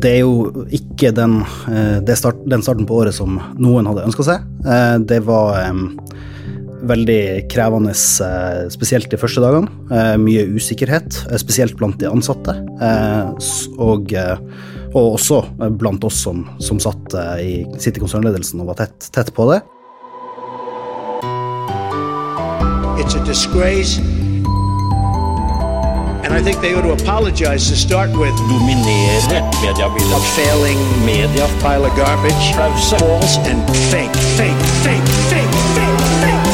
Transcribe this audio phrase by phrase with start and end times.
[0.00, 4.24] Det er jo ikke den, eh, start, den starten på året som noen hadde ønska
[4.24, 4.46] seg.
[4.64, 5.74] Eh, det var
[6.80, 9.68] veldig krevende, spesielt de første dagene.
[10.16, 12.54] Mye usikkerhet, spesielt blant de ansatte.
[13.76, 14.14] Og,
[14.94, 15.42] og også
[15.76, 19.60] blant oss som, som satt i, sitt i konsernledelsen og var tett, tett på det.
[22.96, 24.00] It's a disgrace
[26.24, 28.34] And I think they ought to apologize to start with.
[28.48, 30.16] Dominere mediebildet.
[30.16, 31.46] A failing media.
[31.62, 32.44] Pile of garbage.
[32.90, 36.50] False and fake, fake, fake, fake, fake, fake.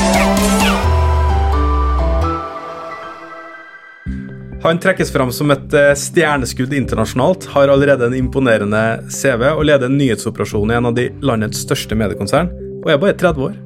[4.62, 8.80] Han trekkes fram som et eh, stjerneskudd internasjonalt, har allerede en imponerende
[9.14, 12.50] CV og leder en nyhetsoperasjon i en av de landets største mediekonsern,
[12.82, 13.65] og er bare 30 år.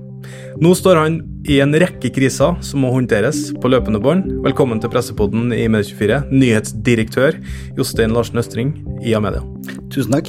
[0.60, 1.14] Nå står han
[1.48, 4.26] i en rekke kriser som må håndteres på løpende bånd.
[4.44, 7.38] Velkommen til pressepoden i Medie24, nyhetsdirektør
[7.78, 9.40] Jostein Larsen Østring i Amedia.
[9.88, 10.28] Tusen takk.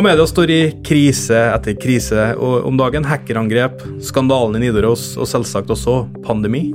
[0.00, 3.04] Amedia står i krise etter krise og om dagen.
[3.04, 6.70] Hackerangrep, skandalen i Nidaros og selvsagt også pandemi.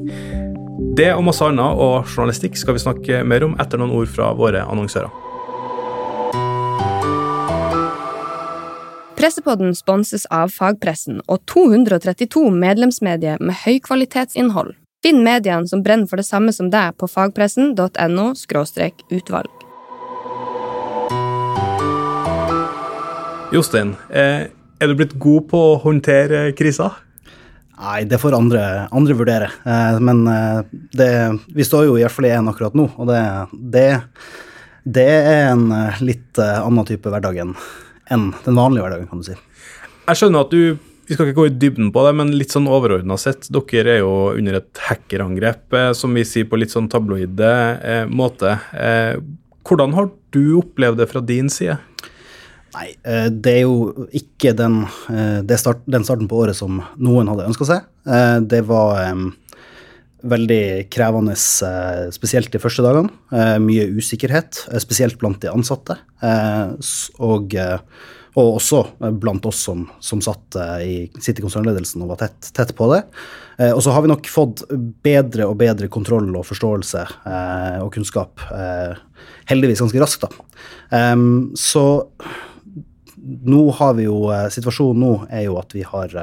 [0.94, 4.30] Det og masse annet og journalistikk skal vi snakke mer om etter noen ord fra
[4.38, 5.27] våre annonsører.
[9.18, 14.76] Pressepodden sponses av fagpressen og 232 medlemsmedier med høykvalitetsinnhold.
[15.02, 18.26] Finn mediene som brenner for det samme som deg på fagpressen.no
[19.18, 19.64] utvalg.
[23.56, 26.92] Jostein, eh, er du blitt god på å håndtere krisa?
[27.82, 29.50] Nei, det får andre, andre vurdere.
[29.66, 30.62] Eh, men eh,
[30.94, 31.10] det,
[31.58, 33.26] vi står jo i hvert fall i én akkurat nå, og det,
[33.74, 33.88] det,
[34.86, 35.68] det er en
[36.06, 37.58] litt annen type hverdag enn
[38.14, 39.38] enn den vanlige hverdagen, kan du si.
[40.08, 40.78] Jeg skjønner at du
[41.08, 43.46] vi skal ikke gå i dybden på det, men litt sånn overordna sett.
[43.48, 48.04] Dere er jo under et hackerangrep, eh, som vi sier på litt sånn tabloide eh,
[48.12, 48.58] måte.
[48.76, 49.16] Eh,
[49.68, 51.78] hvordan har du opplevd det fra din side?
[52.76, 57.32] Nei, eh, det er jo ikke den, eh, start, den starten på året som noen
[57.32, 57.88] hadde ønska seg.
[58.04, 59.00] Eh, det var
[60.26, 61.36] veldig krevende,
[62.14, 63.12] spesielt de første dagene.
[63.62, 66.00] Mye usikkerhet, spesielt blant de ansatte.
[67.22, 67.58] Og
[68.38, 68.84] og også
[69.18, 72.90] blant oss som, som satt eh, i, sitter i konsernledelsen og var tett, tett, på
[72.92, 73.02] det.
[73.58, 74.62] Eh, og så har vi nok fått
[75.06, 78.94] bedre og bedre kontroll og forståelse eh, og kunnskap, eh,
[79.50, 81.08] heldigvis ganske raskt, da.
[81.58, 81.86] Så
[83.18, 86.14] nå har vi jo eh, Situasjonen nå er jo at vi har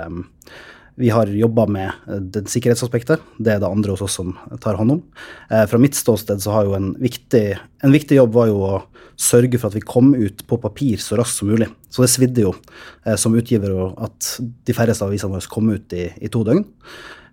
[1.01, 3.23] vi har jobba med den det sikkerhetsaspektet.
[3.39, 5.01] Det er det andre hos oss som tar hånd om.
[5.51, 7.47] Eh, fra mitt ståsted så har jo en viktig,
[7.83, 8.83] en viktig, jobb var jo å
[9.19, 11.69] sørge for at vi kom ut på papir så raskt som mulig.
[11.91, 12.55] Så det svidde jo
[13.05, 13.75] eh, som utgiver
[14.07, 16.65] at de færreste avisene våre kom ut i, i to døgn.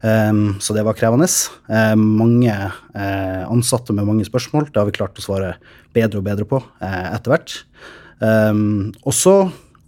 [0.01, 1.27] Um, så det var krevende.
[1.69, 4.71] Uh, mange uh, ansatte med mange spørsmål.
[4.71, 5.51] Det har vi klart å svare
[5.93, 7.59] bedre og bedre på uh, etter hvert.
[8.17, 9.35] Um, og så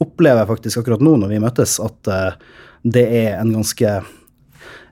[0.03, 2.11] opplever jeg faktisk akkurat nå når vi møtes, at
[2.83, 3.95] det er en ganske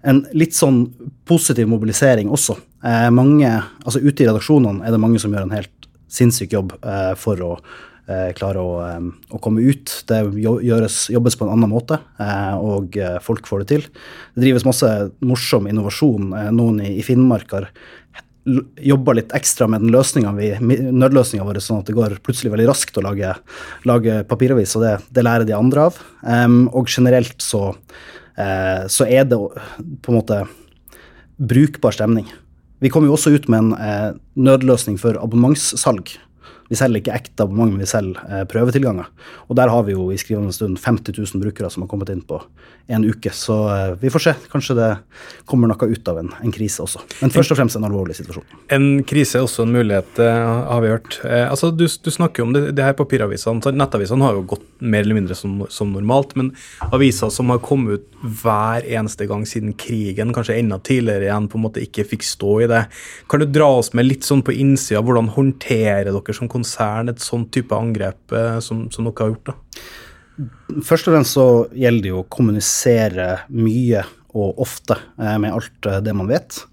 [0.01, 0.85] en litt sånn
[1.29, 2.57] positiv mobilisering også.
[2.85, 3.51] Eh, mange,
[3.85, 7.43] altså Ute i redaksjonene er det mange som gjør en helt sinnssyk jobb eh, for
[7.45, 7.51] å
[8.09, 9.93] eh, klare å, eh, å, komme ut.
[10.09, 13.87] Det gjøres, jobbes på en annen måte, eh, og eh, folk får det til.
[14.33, 14.89] Det drives masse
[15.21, 16.33] morsom innovasjon.
[16.57, 17.69] noen i, i Finnmark har
[18.81, 22.97] jobba litt ekstra med den løsninga nødløsninga vår, sånn at det går plutselig veldig raskt
[22.97, 23.35] å lage,
[23.89, 25.99] lage papiravis, og det, det, lærer de andre av.
[26.25, 27.69] Um, og generelt så,
[28.39, 30.41] uh, så er det på en måte
[31.41, 32.27] brukbar stemning.
[32.81, 36.15] Vi kom jo også ut med en uh, nødløsning for abonnementssalg.
[36.71, 39.09] Vi selger ikke ekte abonnement, men vi selger eh, prøvetilganger.
[39.51, 42.21] Og der har vi jo i skrivende stund 50 000 brukere som har kommet inn
[42.23, 42.37] på
[42.87, 43.33] en uke.
[43.35, 44.33] Så eh, vi får se.
[44.53, 44.87] Kanskje det
[45.51, 47.01] kommer noe ut av en, en, krise også.
[47.19, 48.45] Men først og fremst en alvorlig situasjon.
[48.71, 51.17] En krise er også en mulighet, eh, har vi hørt.
[51.27, 53.75] Altså, du, du, snakker om det, det her papiravisene.
[53.75, 56.37] Nettavisene har jo gått mer eller mindre som, som, normalt.
[56.39, 56.53] Men
[56.87, 61.59] aviser som har kommet ut hver eneste gang siden krigen, kanskje enda tidligere igjen, på
[61.59, 62.85] en måte ikke fikk stå i det.
[63.27, 67.09] Kan du dra oss med litt sånn på innsida, hvordan håndterer dere som konsern konsern
[67.09, 69.51] et sånn type angrep eh, som, som dere har gjort?
[69.51, 70.81] da?
[70.85, 75.89] Først og fremst så gjelder det jo å kommunisere mye og ofte eh, med alt
[75.89, 76.63] eh, det man vet.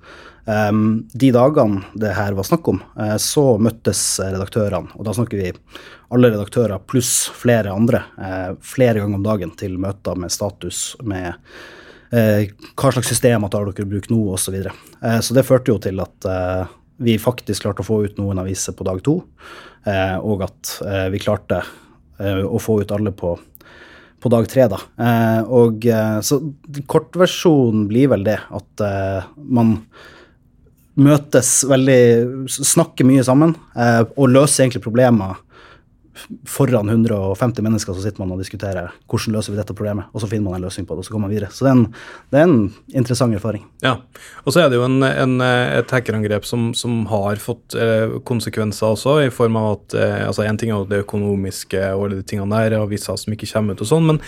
[0.48, 2.78] Um, de dagene det her var snakk om,
[3.20, 5.50] så møttes redaktørene, og da snakker vi
[6.08, 8.00] alle redaktører pluss flere andre,
[8.64, 11.36] flere ganger om dagen til møter med status, med
[12.08, 14.46] hva slags systemer tar dere i bruk nå, osv.
[14.46, 14.72] Så, videre.
[15.20, 16.30] så det førte jo til at
[16.98, 19.20] vi faktisk klarte å få ut noen aviser på dag to,
[20.22, 21.62] og at eh, vi klarte
[22.18, 23.34] eh, å få ut alle på,
[24.18, 24.68] på dag tre.
[24.70, 24.80] Da.
[25.46, 25.84] og
[26.26, 26.40] så
[26.90, 28.82] kortversjonen blir vel det at
[29.36, 29.76] man
[30.98, 32.00] møtes veldig
[32.50, 35.38] Snakker mye sammen og løser egentlig problemer
[36.48, 40.30] foran 150 mennesker så sitter man og diskuterer hvordan løser vi dette problemet, og så
[40.30, 41.50] finner man en løsning på det, og så går man videre.
[41.54, 41.86] Så det er en,
[42.32, 42.58] det er en
[43.02, 43.64] interessant erfaring.
[43.84, 43.96] Ja,
[44.44, 48.92] og så er det jo en, en, et hackerangrep som, som har fått eh, konsekvenser
[48.92, 52.62] også, i form av at eh, altså En ting er det økonomiske og de tingene
[52.64, 54.22] der, aviser som ikke kommer ut og sånn, men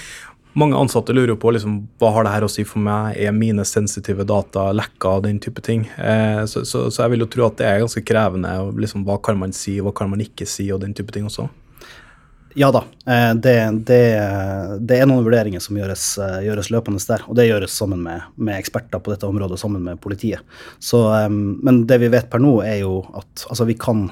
[0.52, 3.64] mange ansatte lurer på liksom, hva har det her å si for meg, er mine
[3.68, 5.84] sensitive data lekka, den type ting.
[5.96, 8.50] Eh, så, så, så, jeg vil jo tro at det er ganske krevende.
[8.82, 11.46] Liksom, hva kan man si, hva kan man ikke si, og den type ting også.
[12.54, 13.54] Ja da, eh, det,
[13.86, 14.00] det,
[14.82, 17.22] det er noen vurderinger som gjøres, eh, gjøres, løpende der.
[17.30, 20.42] Og det gjøres sammen med, med, eksperter på dette området, sammen med politiet.
[20.82, 24.10] Så, eh, men det vi vet per nå, er jo at altså, vi kan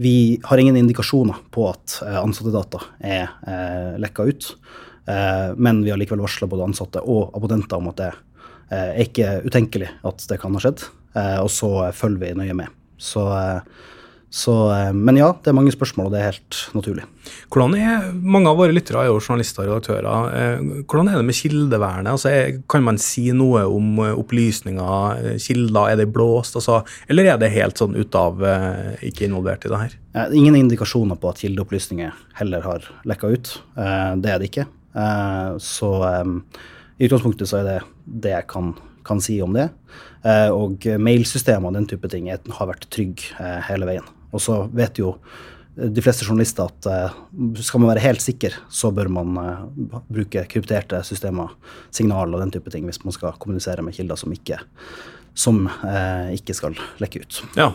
[0.00, 4.46] Vi har ingen indikasjoner på at ansattedata er lekka ut.
[5.60, 8.08] Men vi har likevel varsla både ansatte og abonnenter om at det
[8.70, 10.86] eh, er ikke utenkelig at det kan ha skjedd.
[11.42, 12.72] Og så følger vi nøye med.
[12.96, 13.26] Så,
[14.30, 14.54] så,
[14.94, 17.02] men ja, det er mange spørsmål, og det er helt naturlig.
[17.50, 20.60] Hvordan er, Mange av våre lyttere er jo journalister og redaktører.
[20.86, 22.12] Hvordan er det med kildevernet?
[22.12, 22.32] Altså,
[22.70, 26.54] kan man si noe om opplysninger, kilder, er det blåst?
[26.60, 26.80] Altså,
[27.10, 28.38] eller er det helt sånn ut av
[29.02, 29.98] ikke involvert i det her?
[30.30, 33.56] Ingen indikasjoner på at kildeopplysninger heller har lekka ut.
[33.74, 34.70] Det er det ikke.
[34.94, 35.90] Eh, så
[36.98, 37.80] i utgangspunktet så er det
[38.26, 38.72] det jeg kan,
[39.06, 39.70] kan si om det.
[40.26, 44.08] Eh, og mailsystemet og den type ting har vært trygg eh, hele veien.
[44.30, 45.14] Og så vet jo
[45.80, 46.86] de fleste journalister at
[47.62, 49.38] skal man være helt sikker, så bør man
[50.10, 51.54] bruke krypterte systemer,
[51.94, 54.58] signal og den type ting hvis man skal kommunisere med kilder som ikke,
[55.38, 55.62] som,
[56.34, 57.42] ikke skal lekke ut.
[57.56, 57.70] Ja,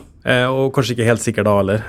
[0.51, 1.87] og kanskje ikke helt sikker da heller.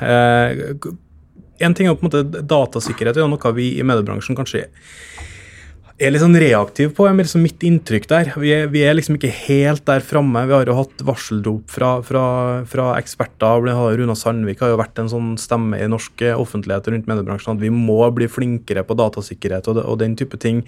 [1.59, 4.67] En ting er på en måte datasikkerhet, det er noe vi i mediebransjen kanskje
[5.97, 8.29] er litt sånn reaktiv på, er liksom mitt inntrykk der.
[8.37, 10.43] Vi er, vi er, liksom ikke helt der framme.
[10.49, 12.25] Vi har jo hatt varseldop fra, fra,
[12.69, 13.65] fra eksperter.
[13.97, 17.73] Runa Sandvik har jo vært en sånn stemme i norsk offentlighet rundt mediebransjen at vi
[17.73, 20.63] må bli flinkere på datasikkerhet og, og den type ting.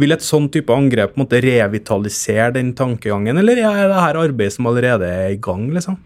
[0.00, 4.70] Vil et sånn type angrep måtte revitalisere den tankegangen, eller er det her arbeidet som
[4.70, 5.68] allerede er i gang?
[5.76, 6.00] liksom?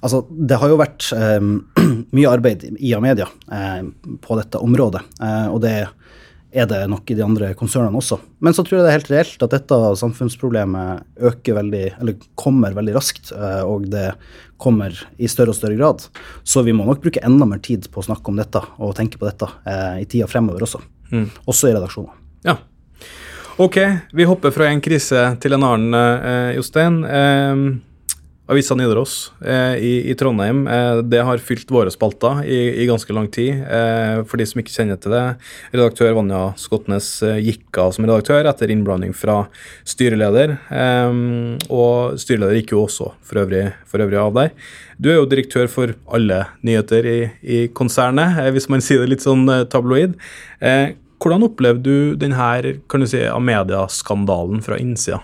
[0.00, 1.54] Altså, Det har jo vært um,
[2.16, 3.90] mye arbeid i Amedia um,
[4.22, 5.02] på dette området.
[5.18, 5.96] Uh, og det er
[6.50, 8.18] det nok i de andre konsernene også.
[8.42, 12.74] Men så tror jeg det er helt reelt at dette samfunnsproblemet øker veldig, eller kommer
[12.74, 14.08] veldig raskt, eh, og det
[14.60, 16.06] kommer i større og større grad.
[16.42, 19.20] Så vi må nok bruke enda mer tid på å snakke om dette og tenke
[19.20, 20.82] på dette eh, i tida fremover også.
[21.14, 21.28] Mm.
[21.46, 22.18] Også i redaksjoner.
[22.46, 22.58] Ja.
[23.60, 23.76] Ok,
[24.16, 27.02] vi hopper fra en krise til en annen, eh, Jostein.
[27.04, 27.64] Eh,
[28.50, 33.14] Avisa Nidaros eh, i, i, Trondheim eh, det har fylt våre spalter i, i ganske
[33.14, 33.60] lang tid.
[33.62, 35.22] Eh, for de som ikke kjenner til det,
[35.70, 39.44] redaktør Vanja Skotnes eh, gikk av som redaktør etter innblanding fra
[39.86, 40.56] styreleder.
[40.66, 41.14] Eh,
[41.70, 44.50] og styreleder gikk jo også for øvrig, for øvrig, av der.
[44.98, 49.14] Du er jo direktør for alle nyheter i, i konsernet, eh, hvis man sier det
[49.14, 50.18] litt sånn tabloid.
[51.20, 55.22] hvordan opplevde du denne kan du si, Amedia-skandalen fra innsida?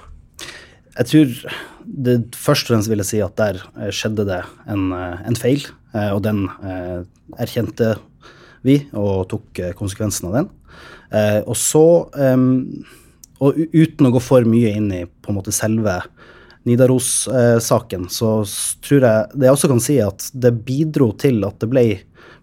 [0.97, 1.33] Jeg tror
[1.87, 4.41] det, først og fremst vil jeg si at der eh, skjedde det
[4.73, 6.47] en, eh, en feil, eh, og den
[7.37, 7.97] erkjente
[8.67, 10.49] vi og tok konsekvensen av den.
[11.47, 11.83] Og så,
[13.39, 16.01] og uten å gå for mye inn i på en måte selve
[16.67, 18.31] Nidaros-saken, så
[18.83, 21.85] tror jeg det jeg også kan si at det bidro til at det ble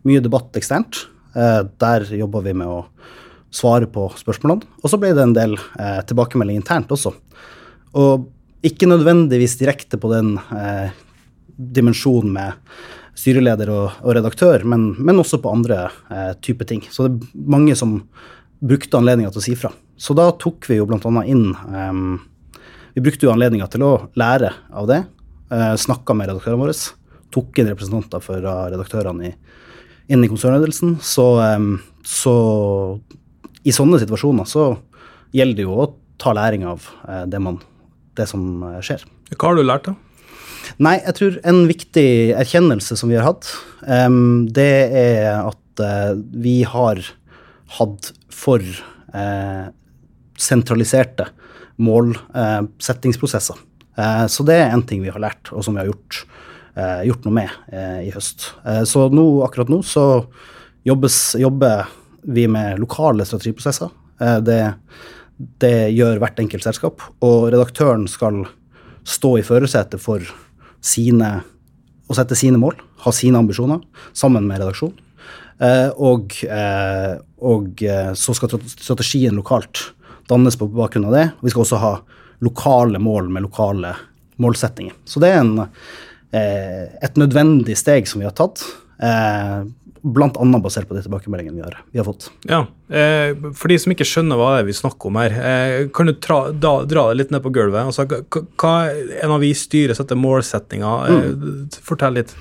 [0.07, 1.01] mye debatt eksternt.
[1.35, 2.85] Der jobba vi med å
[3.51, 4.63] svare på spørsmålene.
[4.79, 5.57] Og så ble det en del
[6.07, 7.11] tilbakemelding internt også.
[7.99, 8.29] Og
[8.63, 10.93] ikke nødvendigvis direkte på den eh,
[11.57, 12.75] dimensjonen med
[13.19, 16.83] styreleder og, og redaktør, men, men, også på andre eh, typer ting.
[16.89, 17.99] Så det er mange som
[18.63, 19.73] brukte anledninga til å si fra.
[19.99, 21.25] Så da tok vi jo bl.a.
[21.29, 21.99] inn eh,
[22.95, 25.03] Vi brukte jo anledninga til å lære av det.
[25.53, 26.77] Eh, Snakka med redaktørene våre.
[27.33, 29.33] Tok inn representanter fra redaktørene i,
[30.13, 30.97] inn i konsernledelsen.
[31.03, 31.67] Så, eh,
[32.07, 32.37] så
[33.63, 34.71] i sånne situasjoner så
[35.35, 35.91] gjelder det jo å
[36.21, 37.61] ta læring av eh, det man
[38.17, 39.03] det som eh, skjer.
[39.33, 39.95] Hva har du lært, da?
[40.81, 42.07] Nei, jeg tror en viktig
[42.39, 43.49] erkjennelse som vi har hatt,
[43.83, 47.01] um, det er at uh, vi har
[47.77, 48.63] hatt for
[49.13, 49.67] uh,
[50.39, 51.27] sentraliserte
[51.83, 53.59] målsettingsprosesser.
[53.99, 56.23] Uh, så det er en ting vi har lært, og som vi har gjort,
[57.05, 58.47] gjort noe med i høst.
[58.89, 60.23] så nå, akkurat nå så
[60.89, 61.83] jobbes, jobber
[62.25, 63.91] vi med lokale strategiprosesser.
[64.41, 64.57] det
[65.63, 67.03] det gjør hvert enkelt selskap.
[67.25, 68.43] Og redaktøren skal
[69.07, 70.23] stå i førersetet for
[70.83, 71.41] sine
[72.11, 73.81] å sette sine mål, ha sine ambisjoner,
[74.15, 74.99] sammen med redaksjonen.
[75.95, 79.93] Og, eh, og, eh, så skal strategien lokalt
[80.27, 81.25] dannes på bakgrunn av det.
[81.37, 81.93] Og vi skal også ha
[82.43, 83.93] lokale mål med lokale
[84.41, 84.93] målsettinger.
[85.05, 85.69] Så det er en,
[86.33, 88.65] et nødvendig steg som vi har tatt.
[90.03, 90.29] Bl.a.
[90.59, 92.25] basert på de tilbakemeldingene vi har, vi har fått.
[92.49, 92.57] Ja,
[92.91, 96.09] eh, For de som ikke skjønner hva det er vi snakker om her, eh, kan
[96.09, 97.87] du tra, da, dra det litt ned på gulvet?
[97.87, 98.73] Altså, hva,
[99.23, 101.07] En avis styres etter målsettinger.
[101.07, 101.69] Eh, Mm.
[101.87, 102.33] Fortell litt.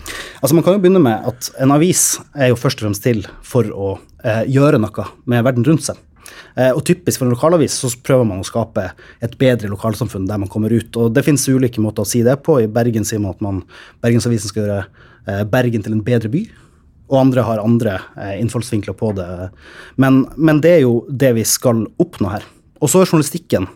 [0.43, 3.23] Altså Man kan jo begynne med at en avis er jo først og fremst til
[3.47, 3.93] for å
[4.25, 5.97] eh, gjøre noe med verden rundt seg.
[6.57, 8.89] Eh, og typisk for en lokalavis så prøver man å skape
[9.23, 10.91] et bedre lokalsamfunn der man kommer ut.
[10.97, 12.59] Og det finnes ulike måter å si det på.
[12.63, 13.63] I Bergen sier man at man,
[14.03, 16.43] Bergensavisen skal gjøre Bergen til en bedre by.
[17.13, 19.29] Og andre har andre eh, innfallsvinkler på det.
[20.01, 22.47] Men, men det er jo det vi skal oppnå her.
[22.81, 23.69] Og så er journalistikken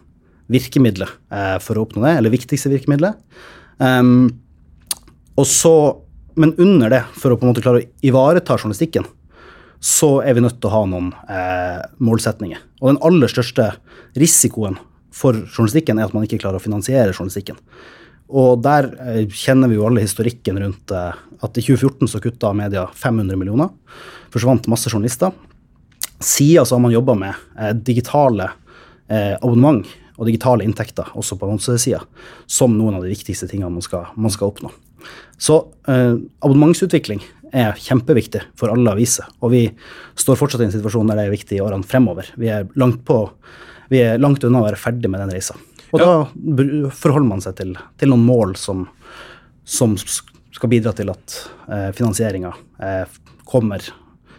[0.53, 3.19] virkemidlet eh, for å oppnå det, eller viktigste virkemidlet.
[3.77, 4.31] Um,
[5.37, 5.75] og så,
[6.41, 9.05] men under det, for å på en måte klare å ivareta journalistikken,
[9.83, 12.63] så er vi nødt til å ha noen eh, målsetninger.
[12.81, 13.69] Og den aller største
[14.17, 14.79] risikoen
[15.15, 17.59] for journalistikken er at man ikke klarer å finansiere journalistikken.
[18.27, 22.53] Og der eh, kjenner vi jo alle historikken rundt eh, at i 2014 så kutta
[22.57, 23.71] media 500 millioner.
[24.35, 25.35] Forsvant masse journalister.
[26.19, 28.53] Siden så har man jobba med eh, digitale
[29.07, 32.01] abonnement og digitale inntekter også på annonsesida
[32.51, 34.73] som noen av de viktigste tingene man skal, man skal oppnå.
[35.39, 37.23] Så eh, abonnementsutvikling
[37.57, 39.63] er kjempeviktig for alle aviser, og vi
[40.19, 42.29] står fortsatt i en situasjon der det er viktig i årene fremover.
[42.41, 43.21] Vi er langt, på,
[43.93, 45.57] vi er langt unna å være ferdig med den reisa.
[45.95, 48.87] Og da forholder man seg til, til noen mål som,
[49.63, 51.37] som skal bidra til at
[51.71, 52.53] eh, finansieringa
[52.83, 53.85] eh, kommer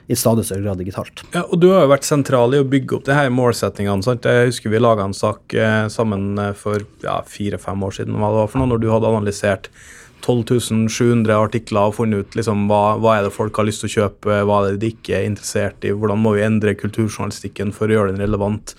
[0.08, 1.24] i stadig større grad digitalt.
[1.34, 4.04] Ja, og Du har jo vært sentral i å bygge opp de her målsettingene.
[4.06, 4.24] sant?
[4.24, 8.32] Jeg husker vi laga en sak eh, sammen eh, for ja, fire-fem år siden, hva
[8.32, 9.70] det var for noe, når du hadde analysert
[10.26, 13.90] 12 700 artikler og funnet ut liksom, hva, hva er det folk har lyst til
[13.90, 17.72] å kjøpe, hva er det de ikke er interessert i, hvordan må vi endre kulturjournalistikken
[17.76, 18.74] for å gjøre den relevant.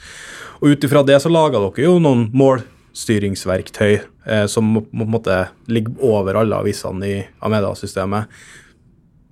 [0.61, 3.92] Og Ut ifra det så laga dere jo noen målstyringsverktøy
[4.26, 8.26] eh, som må- må på en måte ligger over alle avisene i Amedia-systemet.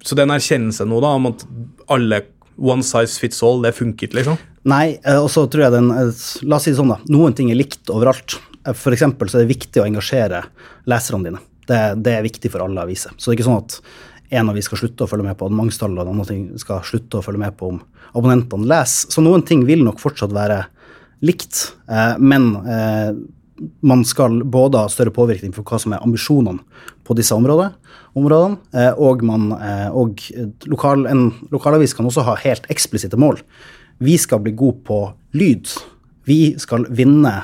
[0.04, 1.44] Så det er en erkjennelse nå da, om at
[1.90, 2.22] alle
[2.56, 4.38] one size fits all, det funket, liksom?
[4.64, 6.12] Nei, eh, og så tror jeg den eh,
[6.48, 6.98] La oss si det sånn, da.
[7.12, 8.38] Noen ting er likt overalt.
[8.64, 10.44] Eh, For eksempel så er det viktig å engasjere
[10.86, 11.42] leserne dine.
[11.66, 13.14] Det, det er viktig for alle aviser.
[13.16, 13.80] Så det er ikke sånn at
[14.36, 17.20] en avis skal slutte å følge med på abonnementstallet, og en annen ting skal slutte
[17.20, 17.80] å følge med på om
[18.16, 19.12] abonnentene leser.
[19.14, 20.64] Så noen ting vil nok fortsatt være
[21.26, 23.10] likt, eh, men eh,
[23.86, 26.60] man skal både ha større påvirkning for hva som er ambisjonene
[27.06, 27.72] på disse områdene,
[28.16, 30.20] områdene eh, og, man, eh, og
[30.68, 33.40] lokal, en lokalavis kan også ha helt eksplisitte mål.
[34.02, 35.00] Vi skal bli gode på
[35.36, 35.70] lyd.
[36.28, 37.38] Vi skal vinne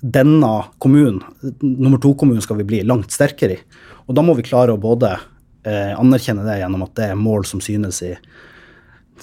[0.00, 1.22] denne kommunen,
[1.60, 3.58] nummer to-kommunen, skal vi bli langt sterkere i.
[4.06, 5.10] Og da må vi klare å både
[5.66, 8.14] eh, anerkjenne det gjennom at det er mål som synes i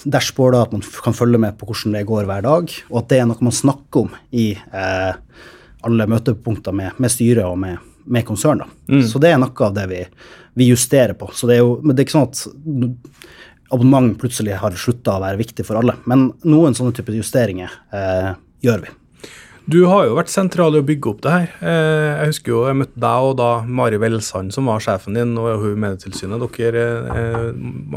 [0.04, 3.20] dashbordet, at man kan følge med på hvordan det går hver dag, og at det
[3.20, 5.14] er noe man snakker om i eh,
[5.86, 8.66] alle møtepunkter med, med styret og med, med konsern.
[8.90, 9.02] Mm.
[9.08, 10.02] Så det er noe av det vi,
[10.60, 11.30] vi justerer på.
[11.32, 15.24] Så det er jo, men det er ikke sånn at abonnement plutselig har slutta å
[15.24, 15.96] være viktig for alle.
[16.06, 18.30] Men noen sånne typer justeringer eh,
[18.66, 18.94] gjør vi.
[19.66, 21.46] Du har jo vært sentral i å bygge opp det her.
[21.58, 25.32] Eh, Jeg husker jo jeg møtte deg og da Mari Velsand, som var sjefen din,
[25.42, 26.44] og hun Medietilsynet.
[26.54, 27.48] Dere eh,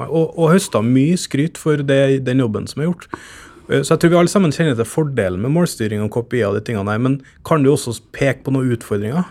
[0.08, 3.06] og, og høsta mye skryt for det, den jobben som er gjort.
[3.70, 6.58] Eh, Så jeg tror vi alle sammen kjenner til fordelen med målstyring og KPI og
[6.58, 9.30] de tingene der, men kan du også peke på noen utfordringer?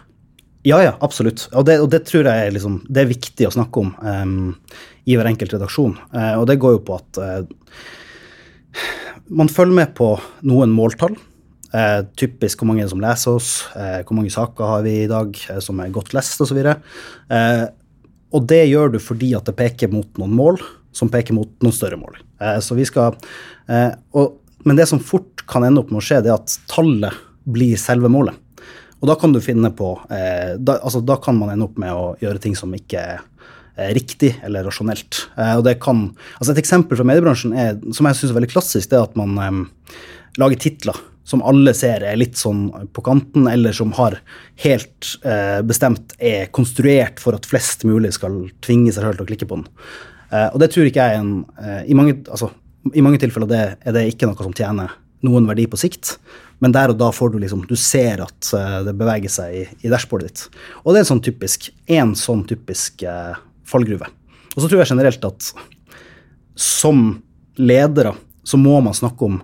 [0.67, 1.49] Ja, ja, absolutt.
[1.59, 4.55] Og det, og det tror jeg er, liksom, det er viktig å snakke om um,
[5.09, 5.95] i hver enkelt redaksjon.
[6.15, 7.43] Uh, og det går jo på at uh,
[9.31, 10.13] man følger med på
[10.51, 11.17] noen måltall.
[11.69, 15.35] Eh, typisk hvor mange som leser oss, eh, hvor mange saker har vi i dag
[15.51, 16.63] eh, som er godt lest osv.
[16.65, 17.65] Eh,
[18.33, 20.61] og det gjør du fordi at det peker mot noen mål
[20.97, 22.17] som peker mot noen større mål.
[22.65, 23.15] Så vi skal,
[24.17, 27.15] og, men det som fort kan ende opp med å skje, det er at tallet
[27.47, 28.35] blir selve målet.
[28.99, 32.17] Og da kan du finne på da, altså, da kan man ende opp med å
[32.23, 35.23] gjøre ting som ikke er riktig eller rasjonelt.
[35.37, 36.09] Og det kan,
[36.41, 39.19] altså Et eksempel fra mediebransjen er, som jeg synes er veldig klassisk, det er at
[39.21, 39.39] man
[40.41, 40.99] lager titler
[41.29, 44.17] som alle ser er litt sånn på kanten, eller som har
[44.65, 49.29] helt eh, bestemt er konstruert for at flest mulig skal tvinge seg selv til å
[49.29, 49.67] klikke på den.
[50.33, 52.49] Eh, og det tror ikke jeg er en eh, i, mange, altså,
[52.95, 54.95] I mange tilfeller det, er det ikke noe som tjener
[55.27, 56.15] noen verdi på sikt,
[56.63, 59.65] men der og da får du liksom Du ser at eh, det beveger seg i,
[59.85, 60.63] i dashbordet ditt.
[60.85, 61.69] Og det er en sånn typisk,
[61.99, 63.37] en sånn typisk eh,
[63.69, 64.09] fallgruve.
[64.55, 65.53] Og så tror jeg generelt at
[66.59, 67.05] som
[67.61, 68.17] ledere
[68.49, 69.43] så må man snakke om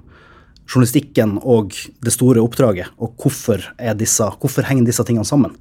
[0.71, 3.63] journalistikken og det store oppdraget, og hvorfor,
[3.99, 5.55] disse, hvorfor henger disse tingene sammen.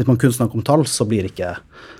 [0.00, 1.50] Hvis man kun snakker om tall, så blir ikke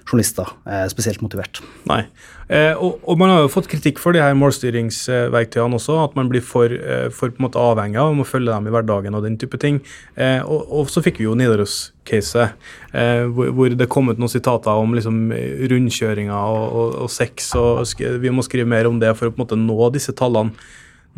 [0.09, 1.59] journalister eh, spesielt motivert.
[1.91, 2.05] Nei.
[2.49, 6.31] Eh, og, og, man har jo fått kritikk for de her målstyringsverktøyene også, at man
[6.31, 9.27] blir for, eh, for på en måte avhengig av å følge dem i hverdagen og
[9.27, 9.83] den type ting.
[10.17, 12.57] Eh, og, og, så fikk vi jo Nidaros-caset,
[12.95, 15.27] eh, hvor, hvor, det kom ut noen sitater om liksom,
[15.75, 19.45] rundkjøringer og, og sex, og vi må skrive mer om det for å på en
[19.45, 20.57] måte nå disse tallene.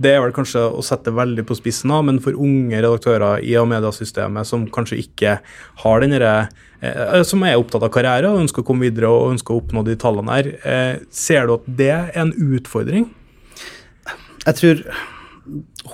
[0.03, 4.49] Det er vel kanskje å sette veldig på spissen, men for unge redaktører i Amedia-systemet
[4.49, 5.37] som kanskje ikke
[5.85, 6.49] har den derre
[7.29, 9.95] som er opptatt av karriere og ønsker å komme videre og ønsker å oppnå de
[10.01, 13.07] tallene her, eh, ser du at det er en utfordring?
[14.43, 14.83] Jeg tror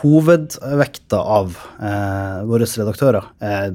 [0.00, 3.69] hovedvekta av eh, våre redaktører eh,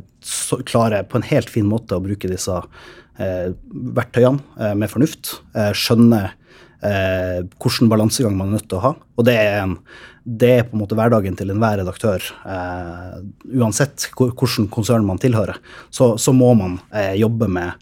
[0.65, 2.55] klarer på en helt fin måte å bruke disse
[3.21, 3.53] eh,
[3.97, 5.35] verktøyene eh, med fornuft.
[5.53, 6.31] Eh, skjønne
[6.83, 8.91] eh, hvilken balansegang man er nødt til å ha.
[9.17, 9.77] Og det er, en,
[10.23, 12.25] det er på en måte hverdagen til enhver redaktør.
[12.43, 13.17] Eh,
[13.55, 15.59] uansett hvilken konsern man tilhører,
[15.93, 17.73] så, så må man eh, jobbe med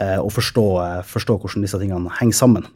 [0.00, 2.68] eh, å forstå, eh, forstå, hvordan disse tingene henger sammen.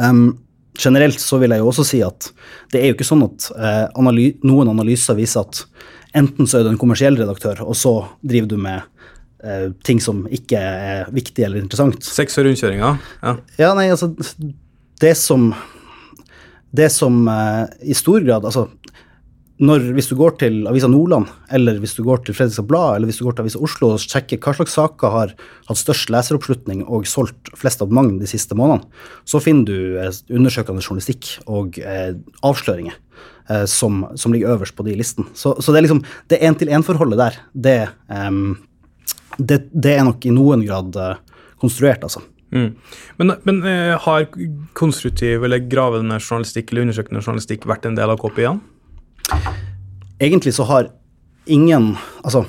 [0.00, 0.38] Um,
[0.80, 2.30] generelt så vil jeg jo også si at
[2.72, 5.64] det er jo ikke sånn at eh, analy noen analyser viser at
[6.16, 8.96] enten så er du en kommersiell redaktør, og så driver du med
[9.88, 12.02] ting som ikke er viktig eller interessant.
[12.04, 12.98] Sex og rundkjøringer?
[13.22, 13.30] Ja.
[13.56, 14.10] ja, nei, altså
[15.00, 15.52] det som
[16.70, 18.68] Det som eh, i stor grad Altså,
[19.60, 23.10] når, hvis du går til Avisa Nordland, eller hvis du går til Fredrikstad Blad, eller
[23.10, 25.34] hvis du går til Avisa Oslo og sjekker hva slags saker har
[25.68, 28.88] hatt størst leseroppslutning og solgt flest abonnement de siste månedene,
[29.28, 32.14] så finner du eh, undersøkende journalistikk og eh,
[32.46, 35.28] avsløringer eh, som, som, ligger øverst på de listene.
[35.36, 37.78] Så, så, det er liksom det én-til-én-forholdet der, det,
[38.08, 38.56] um,
[39.36, 42.24] det, det, er nok i noen grad uh, konstruert, altså.
[42.50, 42.70] Mm.
[43.20, 44.26] Men, men uh, har
[44.78, 48.58] konstruktiv eller gravende journalistikk eller undersøkende journalistikk vært en del av KPI-ene?
[50.20, 50.90] Egentlig så har
[51.50, 51.92] ingen
[52.26, 52.42] Altså,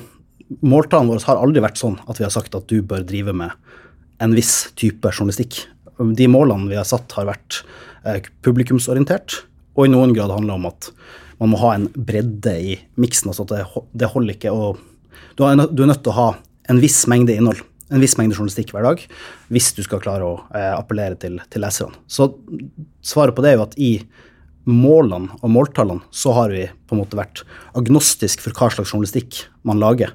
[0.66, 3.54] måltallene våre har aldri vært sånn at vi har sagt at du bør drive med
[4.22, 5.64] en viss type journalistikk.
[5.98, 7.62] De målene vi har satt, har vært
[8.06, 9.42] uh, publikumsorientert,
[9.78, 10.90] og i noen grad handler om at
[11.40, 13.30] man må ha en bredde i miksen.
[13.30, 14.74] altså at det, det holder ikke å
[15.36, 16.28] du er, du er nødt til å ha
[16.70, 19.02] en viss mengde innhold en viss mengde journalistikk hver dag
[19.52, 21.98] hvis du skal klare å eh, appellere til, til, leserne.
[22.08, 22.30] Så
[23.04, 23.92] svaret på det er jo at i
[24.68, 27.42] målene og måltallene så har vi på en måte vært
[27.78, 30.14] agnostisk for hva slags journalistikk man lager,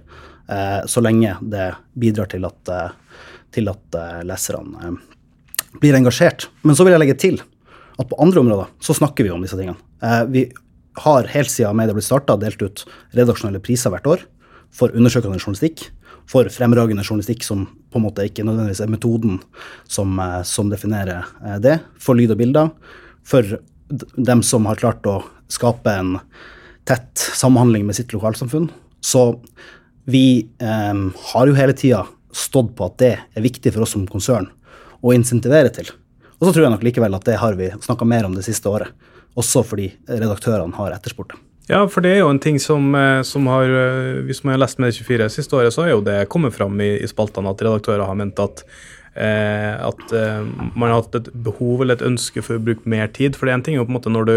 [0.50, 6.48] eh, så lenge det bidrar til at, eh, til at eh, leserne eh, blir engasjert.
[6.63, 7.42] Men så vil jeg legge til
[7.98, 9.78] at på andre områder så snakker vi om disse tingene.
[10.02, 10.48] Eh, vi
[11.04, 12.86] har helt siden media ble starta, delt ut
[13.18, 14.26] redaksjonelle priser hvert år
[14.74, 15.90] for undersøkende journalistikk
[16.28, 19.40] for fremragende journalistikk, som på en måte ikke nødvendigvis er metoden
[19.88, 22.74] som, eh, som definerer eh, det, for lyd og bilder.
[23.28, 23.58] For
[24.16, 26.18] dem som har klart å skape en
[26.88, 28.70] tett samhandling med sitt lokalsamfunn.
[29.04, 29.40] Så
[30.08, 32.04] vi eh, har jo hele tida
[32.36, 34.52] stått på at det er viktig for oss som konsern
[35.02, 35.90] å insentivere til.
[36.38, 38.70] Og så tror jeg nok likevel at det har vi snakka mer om det siste
[38.70, 38.92] året.
[39.38, 41.47] Også fordi redaktørene har etterspurt det.
[41.68, 44.62] Ja, for det er jo en ting som, eh, som har eh, Hvis man har
[44.64, 47.62] lest med 24 siste året, så har jo det kommet fram i, i spaltene at
[47.62, 48.64] redaktører har ment at
[49.18, 53.12] eh, at eh, man har hatt et behov eller et ønske for å bruke mer
[53.12, 53.36] tid.
[53.36, 54.36] For det er en ting jo på en måte når du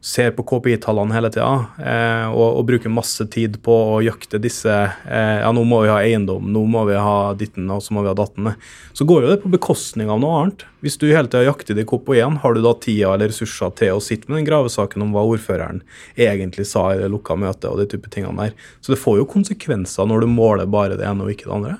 [0.00, 1.48] ser på KPI-tallene hele tida
[1.82, 5.90] eh, og, og, bruker masse tid på å jakte disse eh, Ja, nå må vi
[5.90, 8.52] ha eiendom, nå må vi ha ditten, og så må vi ha datten.
[8.96, 10.66] Så går jo det på bekostning av noe annet.
[10.84, 14.04] Hvis du hele tida jakter de KPI-ene, har du da tida eller ressurser til å
[14.04, 15.82] sitte med den gravesaken om hva ordføreren
[16.14, 18.70] egentlig sa i det lukka møtet og de type tingene der.
[18.78, 21.78] Så det får jo konsekvenser når du måler bare det ene og ikke det andre.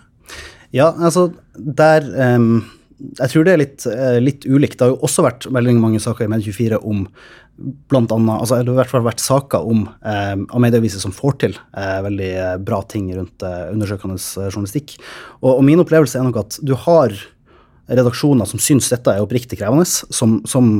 [0.74, 2.64] Ja, altså der um
[2.96, 4.78] jeg tror det er litt, eh, litt, ulikt.
[4.78, 7.04] Det har jo også vært veldig mange saker i Medie24 om
[7.88, 11.14] blant annet, altså Det har i hvert fall vært saker om eh, av medieaviser som
[11.14, 14.98] får til eh, veldig eh, bra ting rundt eh, undersøkende eh, journalistikk.
[15.40, 17.14] Og, og, min opplevelse er nok at du har
[17.88, 20.72] redaksjoner som syns dette er oppriktig krevende, som, som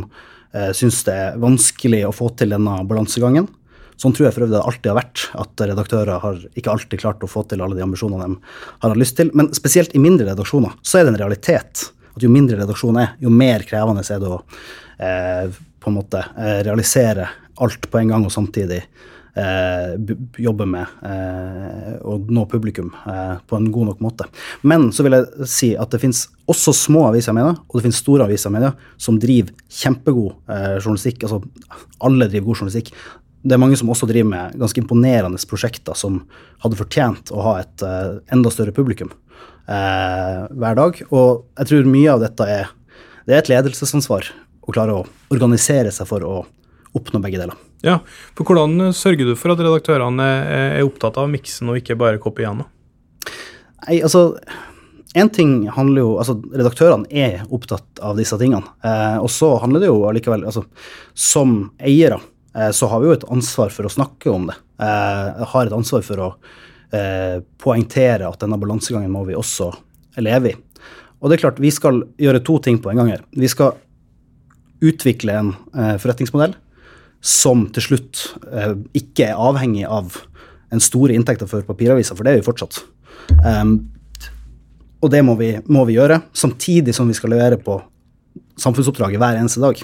[0.52, 3.48] eh, syns det er vanskelig å få til denne balansegangen.
[3.96, 7.24] Sånn tror jeg for øvrig det alltid har vært, at redaktører har ikke alltid klart
[7.24, 8.36] å få til alle de ambisjonene de
[8.82, 9.32] har hatt lyst til.
[9.32, 13.16] Men spesielt i mindre redaksjoner så er det en realitet at jo mindre redaksjonen er,
[13.20, 14.40] jo mer krevende er det å
[14.98, 17.28] eh, på en måte eh, realisere
[17.62, 18.80] alt på en gang og samtidig
[19.36, 19.92] eh,
[20.42, 24.28] jobbe med eh, å nå publikum eh, på en god nok måte.
[24.66, 27.86] Men så vil jeg si at det finnes også små aviser med det, og det
[27.86, 31.28] finnes store aviser med det, som driver kjempegod eh, journalistikk.
[31.28, 31.42] Altså
[32.08, 32.92] alle driver god journalistikk.
[33.46, 36.24] Det er mange som også driver med ganske imponerende prosjekter som
[36.64, 39.12] hadde fortjent å ha et eh, enda større publikum
[39.66, 40.98] hver dag.
[41.10, 42.68] Og jeg tror mye av dette er,
[43.26, 44.28] det er et ledelsesansvar
[44.66, 46.36] å klare å organisere seg for å
[46.96, 47.56] oppnå begge deler.
[47.84, 48.00] Ja,
[48.36, 52.66] for Hvordan sørger du for at redaktørene er, opptatt av miksen og ikke bare kopiene?
[53.86, 54.30] Nei, altså
[55.16, 58.66] en ting handler jo, altså Redaktørene er opptatt av disse tingene.
[58.84, 60.66] Eh, og så handler det jo allikevel altså,
[61.16, 62.18] Som eiere
[62.56, 64.58] eh, så har vi jo et ansvar for å snakke om det.
[64.82, 66.30] Eh, har et ansvar for å
[66.94, 69.70] eh, poengtere at denne balansegangen må vi også
[70.22, 70.56] leve i.
[71.20, 73.24] Og det er klart, vi skal gjøre to ting på en gang her.
[73.32, 73.76] Vi skal
[74.84, 76.54] utvikle en eh, forretningsmodell
[77.24, 78.22] som til slutt
[78.52, 80.20] eh, ikke er avhengig av
[80.74, 82.82] en store inntekter for papiraviser, for det er vi fortsatt.
[83.42, 83.76] Um,
[85.02, 87.78] og det må vi, må vi, gjøre, samtidig som vi skal levere på
[88.60, 89.80] samfunnsoppdraget hver eneste dag.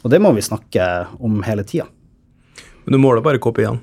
[0.00, 0.86] Og det må vi snakke
[1.20, 1.86] om hele tida.
[2.84, 3.82] Men du måler bare kopiene?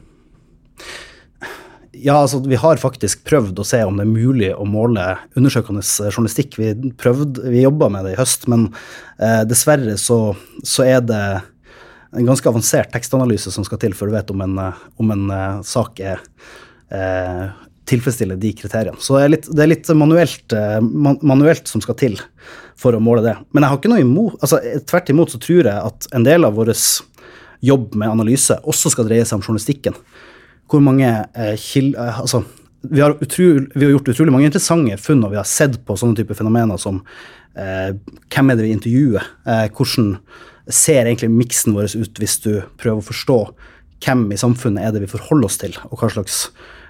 [2.03, 5.03] Ja, altså vi har faktisk prøvd å se om det er mulig å måle
[5.38, 6.57] undersøkende journalistikk.
[6.60, 8.67] Vi prøvde, vi jobba med det i høst, men
[9.17, 10.19] eh, dessverre så,
[10.63, 11.21] så, er det
[12.17, 14.60] en ganske avansert tekstanalyse som skal til før du vet om en,
[15.01, 16.21] om en uh, sak er,
[16.93, 17.43] eh,
[17.89, 18.99] tilfredsstiller de kriteriene.
[19.03, 22.17] Så det er litt, det er litt manuelt, man, manuelt, som skal til
[22.79, 23.36] for å måle det.
[23.51, 26.47] Men jeg har ikke noe imot, altså tvert imot så tror jeg at en del
[26.47, 26.73] av vår
[27.65, 29.95] jobb med analyse også skal dreie seg om journalistikken
[30.67, 32.43] hvor mange eh, kil, eh, altså,
[32.82, 36.19] vi har, vi har, gjort utrolig mange interessante funn, og vi har sett på sånne
[36.19, 37.01] typer fenomener som
[37.58, 37.95] eh,
[38.34, 39.27] hvem er det vi intervjuer?
[39.47, 40.15] Eh, hvordan
[40.67, 43.38] ser egentlig miksen vår ut hvis du prøver å forstå
[44.03, 46.41] hvem i samfunnet er det vi forholder oss til, og hva slags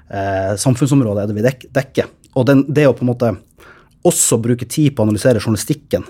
[0.09, 2.09] eh, samfunnsområde er det vi dek, dekker?
[2.37, 3.35] Og den, det å på en måte
[4.07, 6.05] også bruke tid på å analysere journalistikken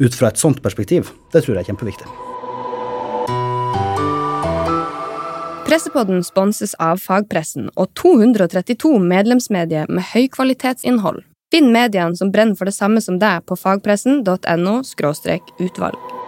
[0.00, 2.29] ut fra et sånt perspektiv, det tror jeg er kjempeviktig.
[5.70, 11.20] Pressepodden sponses av fagpressen og 232 medlemsmedier med høykvalitetsinnhold.
[11.54, 14.80] Finn mediene som brenner for det samme som deg på fagpressen.no
[15.62, 16.19] utvalg.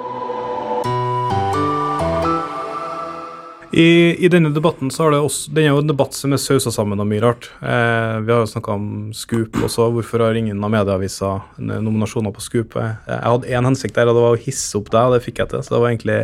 [3.72, 6.40] I, I, denne debatten så har det også, den er jo en debatt som er
[6.40, 7.46] sausa sammen av mye rart.
[7.64, 9.86] Eh, vi har jo snakka om Scoop også.
[9.94, 12.76] Hvorfor har ingen av medieaviser nominasjoner på Scoop?
[12.76, 15.22] Jeg, jeg hadde én hensikt der, og det var å hisse opp deg, og det
[15.24, 15.64] fikk jeg til.
[15.64, 16.18] Så det var egentlig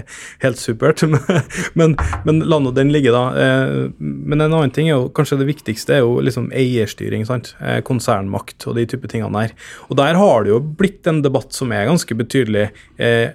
[0.44, 1.06] helt supert.
[1.80, 1.96] men,
[2.28, 3.24] men la nå den ligge, da.
[3.32, 7.24] Eh, men en annen ting er jo kanskje det viktigste er jo liksom eierstyring.
[7.28, 7.54] sant?
[7.64, 9.56] Eh, konsernmakt og de type tingene der.
[9.88, 12.68] Og der har det jo blitt en debatt som er ganske betydelig.
[13.00, 13.32] Eh,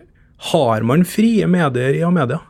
[0.54, 2.44] har man frie medier i Amedia?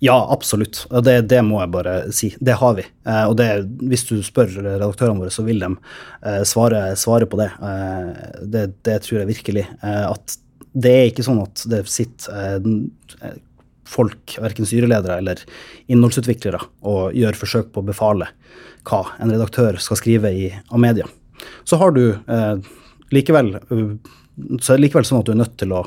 [0.00, 0.86] Ja, absolutt.
[1.04, 2.30] Det, det, må jeg bare si.
[2.40, 2.86] Det har vi.
[3.04, 3.48] Eh, og det,
[3.90, 7.50] hvis du spør redaktørene våre, så vil de eh, svare, svare, på det.
[7.60, 8.06] Eh,
[8.40, 8.64] det.
[8.86, 8.96] det.
[9.04, 9.66] tror jeg virkelig.
[9.84, 10.38] Eh, at
[10.72, 12.64] det er ikke sånn at det sitter
[13.20, 13.36] eh,
[13.90, 15.42] folk, verken styreledere eller
[15.90, 18.30] innholdsutviklere, og gjør forsøk på å befale
[18.88, 21.08] hva en redaktør skal skrive i Amedia.
[21.68, 22.70] Så har du eh,
[23.12, 23.58] likevel
[24.60, 25.84] så er det likevel sånn at du er nødt til å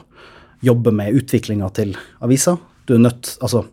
[0.63, 2.55] jobbe med utviklinga til avisa.
[2.87, 3.65] Du er nødt, altså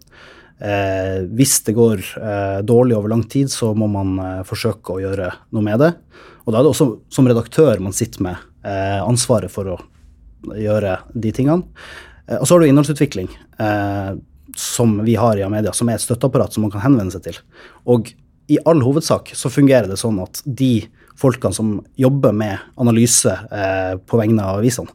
[0.60, 5.00] Eh, hvis det går eh, dårlig over lang tid, så må man eh, forsøke å
[5.00, 5.94] gjøre noe med det.
[6.44, 9.78] Og da er det også som redaktør man sitter med eh, ansvaret for å
[10.60, 11.64] gjøre de tingene.
[12.26, 14.10] Eh, og så har du innholdsutvikling, eh,
[14.60, 17.40] som vi har i Amedia, som er et støtteapparat som man kan henvende seg til.
[17.88, 18.12] Og
[18.52, 23.30] i all hovedsak så fungerer det sånn at de folkene som jobber med analyse
[24.08, 24.90] på vegne av avisene,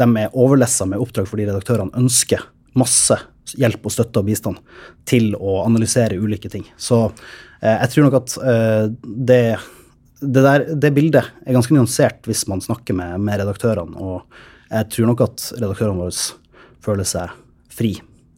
[0.00, 2.42] de er overlessa med oppdrag fordi redaktørene ønsker
[2.78, 3.14] masse
[3.56, 4.60] hjelp og støtte og bistand
[5.08, 6.66] til å analysere ulike ting.
[6.76, 9.42] Så eh, jeg tror nok at eh, det,
[10.20, 14.90] det, der, det, bildet er ganske nyansert hvis man snakker med, med redaktørene, og jeg
[14.92, 16.28] tror nok at redaktørene våre
[16.84, 17.32] føler seg
[17.72, 17.94] fri.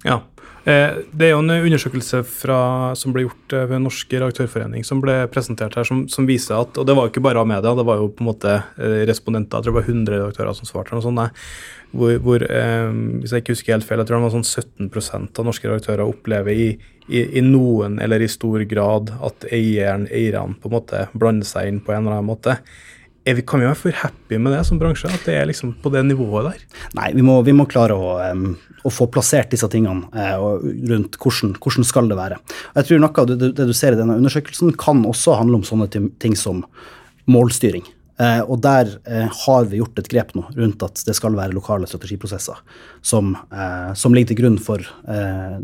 [0.06, 0.20] Ja,
[0.64, 2.60] det er jo en undersøkelse fra,
[2.98, 6.76] som ble gjort eh, ved Norsk redaktørforening som ble presentert her, som, som, viser at
[6.76, 9.00] Og det var jo ikke bare av media, det var jo på en måte eh,
[9.08, 9.56] respondenter.
[9.56, 10.92] Jeg tror det var 100 redaktører som svarte.
[10.92, 11.40] noe sånt,
[11.96, 12.92] hvor, hvor eh,
[13.22, 16.04] Hvis jeg ikke husker helt feil, jeg tror det var sånn 17% av norske redaktører
[16.04, 16.70] opplever i,
[17.08, 21.72] i, i, noen eller i stor grad at eieren, eierne på en måte blander seg
[21.72, 22.60] inn på en eller annen måte
[23.34, 25.10] vi, kan vi være for happy med det som bransje?
[25.10, 26.64] At det er liksom på det nivået der?
[26.98, 31.18] Nei, vi må, vi må klare å, um, å, få plassert disse tingene uh, rundt
[31.20, 32.40] hvordan, hvordan skal det være.
[32.76, 35.66] Jeg tror Noe av det, det, du ser i denne undersøkelsen, kan også handle om
[35.66, 36.62] sånne ting som
[37.30, 37.86] målstyring.
[38.20, 41.56] Uh, og der uh, har vi gjort et grep nå rundt at det skal være
[41.56, 42.58] lokale strategiprosesser
[43.00, 43.32] som,
[43.96, 44.84] som ligger til grunn for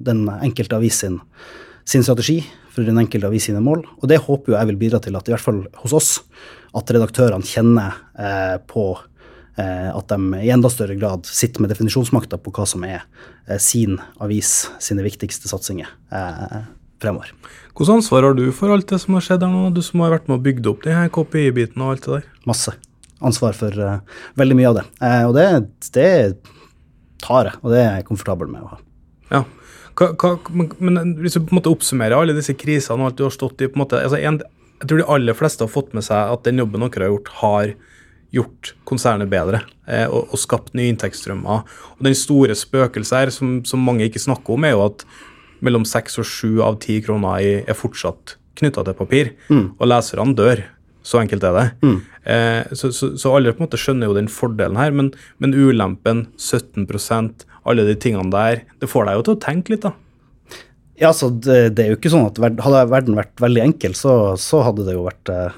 [0.07, 1.19] den enkelte avis sin,
[1.85, 2.41] sin strategi,
[2.73, 3.85] for den enkelte avis sine mål.
[4.01, 6.11] Og det håper jo jeg vil bidra til at i hvert fall hos oss
[6.77, 8.89] at redaktørene kjenner eh, på
[9.59, 13.03] eh, at de i enda større grad sitter med definisjonsmakta på hva som er
[13.47, 16.65] eh, sin avis sine viktigste satsinger eh,
[17.03, 17.33] fremover.
[17.77, 20.15] Hvilket ansvar har du for alt det som har skjedd her nå, du som har
[20.15, 22.31] vært med å bygge opp de her KPI-biten og alt det der?
[22.49, 22.73] Masse.
[23.25, 24.85] Ansvar for uh, veldig mye av det.
[25.01, 25.45] Uh, og det,
[25.93, 26.09] det,
[27.21, 28.81] tar jeg, og det er jeg komfortabel med å ha.
[29.33, 29.43] Ja.
[29.97, 33.21] Hva, hva, men, men hvis du på en måte oppsummerer alle disse krisene og alt
[33.21, 34.41] du har stått i på en måte, altså en,
[34.81, 37.31] Jeg tror de aller fleste har fått med seg at den jobben dere har gjort,
[37.41, 37.75] har
[38.35, 41.65] gjort konsernet bedre eh, og, og, skapt nye inntektsstrømmer.
[41.97, 45.07] Og Den store spøkelset her, som, som, mange ikke snakker om, er jo at
[45.65, 49.77] mellom seks og sju av ti kroner er, er fortsatt knytta til papir, mm.
[49.79, 50.65] og leserne dør.
[51.07, 51.67] Så enkelt er det.
[51.87, 51.99] Mm.
[52.35, 55.55] Eh, så, så, så, alle på en måte skjønner jo den fordelen her, men, men
[55.55, 59.95] ulempen, 17% alle de tingene der, det får deg jo til å tenke litt, da.
[61.01, 64.35] Ja, så det, det, er jo ikke sånn at Hadde verden vært veldig enkel, så,
[64.41, 65.57] så hadde det jo vært eh,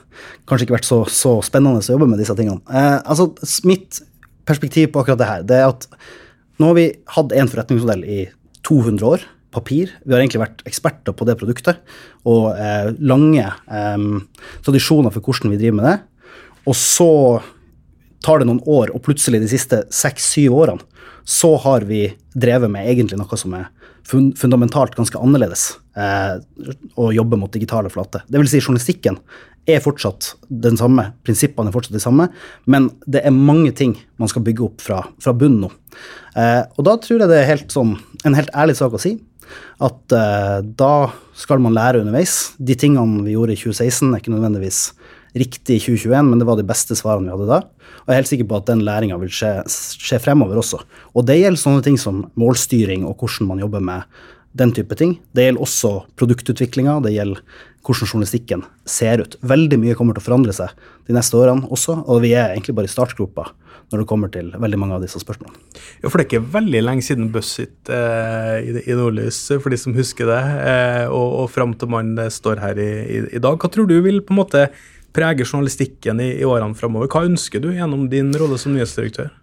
[0.50, 2.58] kanskje ikke vært så, så, spennende å jobbe med disse tingene.
[2.66, 3.30] Eh, altså,
[3.68, 4.00] Mitt
[4.48, 5.86] perspektiv på akkurat det her det er at
[6.58, 8.22] nå har vi hatt en forretningsmodell i
[8.66, 9.26] 200 år.
[9.54, 9.94] Papir.
[10.04, 11.78] Vi har egentlig vært eksperter på det produktet
[12.28, 14.02] og eh, lange eh,
[14.66, 15.94] tradisjoner for hvordan vi driver med det.
[16.68, 17.12] Og så
[18.24, 20.84] tar det noen år, og plutselig de siste seks-syv årene,
[21.28, 23.68] så har vi drevet med egentlig noe som er
[24.08, 26.38] fundamentalt ganske annerledes eh,
[26.96, 28.22] å jobbe mot digitale flater.
[28.24, 29.18] Det vil si journalistikken
[29.68, 32.30] er fortsatt den samme, prinsippene er fortsatt de samme,
[32.64, 35.72] men det er mange ting man skal bygge opp fra, fra bunnen nå.
[36.32, 39.18] Eh, og da tror jeg det er helt sånn, en helt ærlig sak å si
[39.84, 42.54] at eh, da skal man lære underveis.
[42.56, 44.80] De tingene vi gjorde i 2016, er ikke nødvendigvis
[45.36, 47.60] riktig i 2021, men det var de beste svarene vi hadde da.
[48.02, 50.80] Og jeg er helt sikker på at den læringa vil skje, skje, fremover også.
[51.14, 54.20] Og det gjelder sånne ting som målstyring og hvordan man jobber med
[54.58, 55.18] den type ting.
[55.36, 57.42] Det gjelder også produktutviklinga, det gjelder
[57.84, 59.38] hvordan journalistikken ser ut.
[59.44, 60.72] Veldig mye kommer til å forandre seg
[61.08, 63.48] de neste årene også, og vi er egentlig bare i startgropa
[63.88, 65.56] når det kommer til veldig mange av disse spørsmålene.
[66.02, 69.78] Ja, for det er ikke veldig lenge siden Bussit eh, i, i Nordlys, for de
[69.80, 73.56] som husker det, eh, og, og fram til man står her i, i, i dag.
[73.56, 74.66] Hva tror du vil på en måte
[75.18, 77.10] prege journalistikken i, i årene framover.
[77.10, 79.34] Hva ønsker du gjennom din rolle som nyhetsdirektør?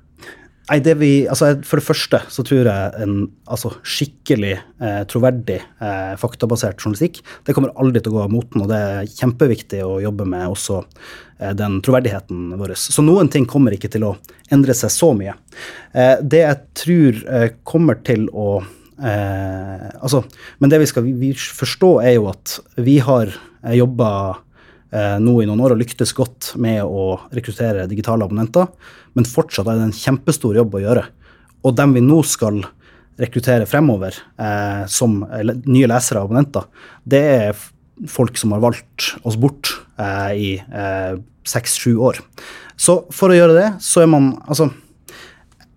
[0.66, 5.60] Nei, det vi, altså For det første så tror jeg en altså, skikkelig eh, troverdig,
[5.62, 8.64] eh, faktabasert journalistikk det kommer aldri til å gå av moten.
[8.64, 12.74] Og det er kjempeviktig å jobbe med også eh, den troverdigheten vår.
[12.82, 14.16] Så noen ting kommer ikke til å
[14.56, 15.36] endre seg så mye.
[15.94, 20.24] Eh, det jeg tror eh, kommer til å eh, altså,
[20.58, 23.38] Men det vi skal vi forstå, er jo at vi har
[23.76, 24.10] jobba
[24.94, 28.70] nå i noen år og lyktes godt med å rekruttere digitale abonnenter,
[29.18, 31.04] men fortsatt er det en kjempestor jobb å gjøre.
[31.66, 32.62] Og dem vi nå skal
[33.20, 36.68] rekruttere fremover eh, som nye lesere og abonnenter,
[37.08, 37.66] det er
[38.12, 41.16] folk som har valgt oss bort eh, i eh,
[41.48, 42.20] seks-sju år.
[42.76, 44.68] Så for å gjøre det, så er man Altså,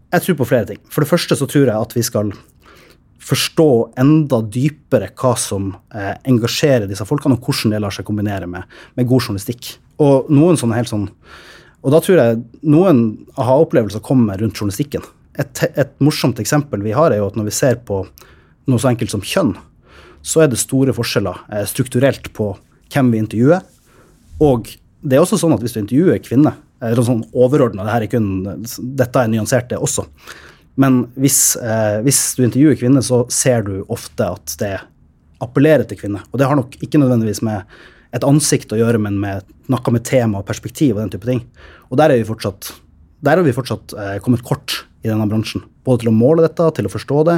[0.08, 0.80] jeg tror på flere ting.
[0.90, 2.32] For det første så tror jeg at vi skal
[3.28, 3.68] forstå
[4.00, 8.64] enda dypere hva som eh, engasjerer disse folkene, og hvordan det lar seg kombinere med,
[8.96, 9.74] med, god journalistikk.
[10.02, 11.08] Og noen sånne helt sånn
[11.86, 13.02] og da tror jeg noen
[13.38, 15.04] aha-opplevelser kommer rundt journalistikken.
[15.38, 18.00] Et, et, morsomt eksempel vi har, er jo at når vi ser på
[18.68, 19.52] noe så enkelt som kjønn,
[20.26, 22.50] så er det store forskjeller eh, strukturelt på
[22.90, 23.62] hvem vi intervjuer.
[24.42, 28.20] Og det er også sånn at hvis du intervjuer kvinner, eller sånn overordna, det
[28.98, 30.04] dette er nyansert, det også,
[30.78, 34.76] men hvis, eh, hvis, du intervjuer kvinner, så ser du ofte at det
[35.42, 36.26] appellerer til kvinner.
[36.30, 37.66] Og det har nok ikke nødvendigvis med
[38.14, 41.42] et ansikt å gjøre, men med noe med tema og perspektiv og den type ting.
[41.90, 42.70] Og der er vi fortsatt,
[43.26, 45.66] der har vi fortsatt eh, kommet kort i denne bransjen.
[45.86, 47.36] Både til å måle dette, til å forstå det.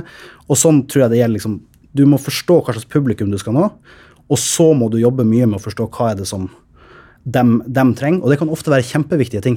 [0.49, 1.59] Og sånn tror jeg det gjelder liksom
[1.91, 3.65] Du må forstå hva slags publikum du skal nå,
[4.31, 6.45] og så må du jobbe mye med å forstå hva er det som
[7.25, 8.21] dem, dem trenger.
[8.23, 9.57] Og det kan ofte være kjempeviktige ting.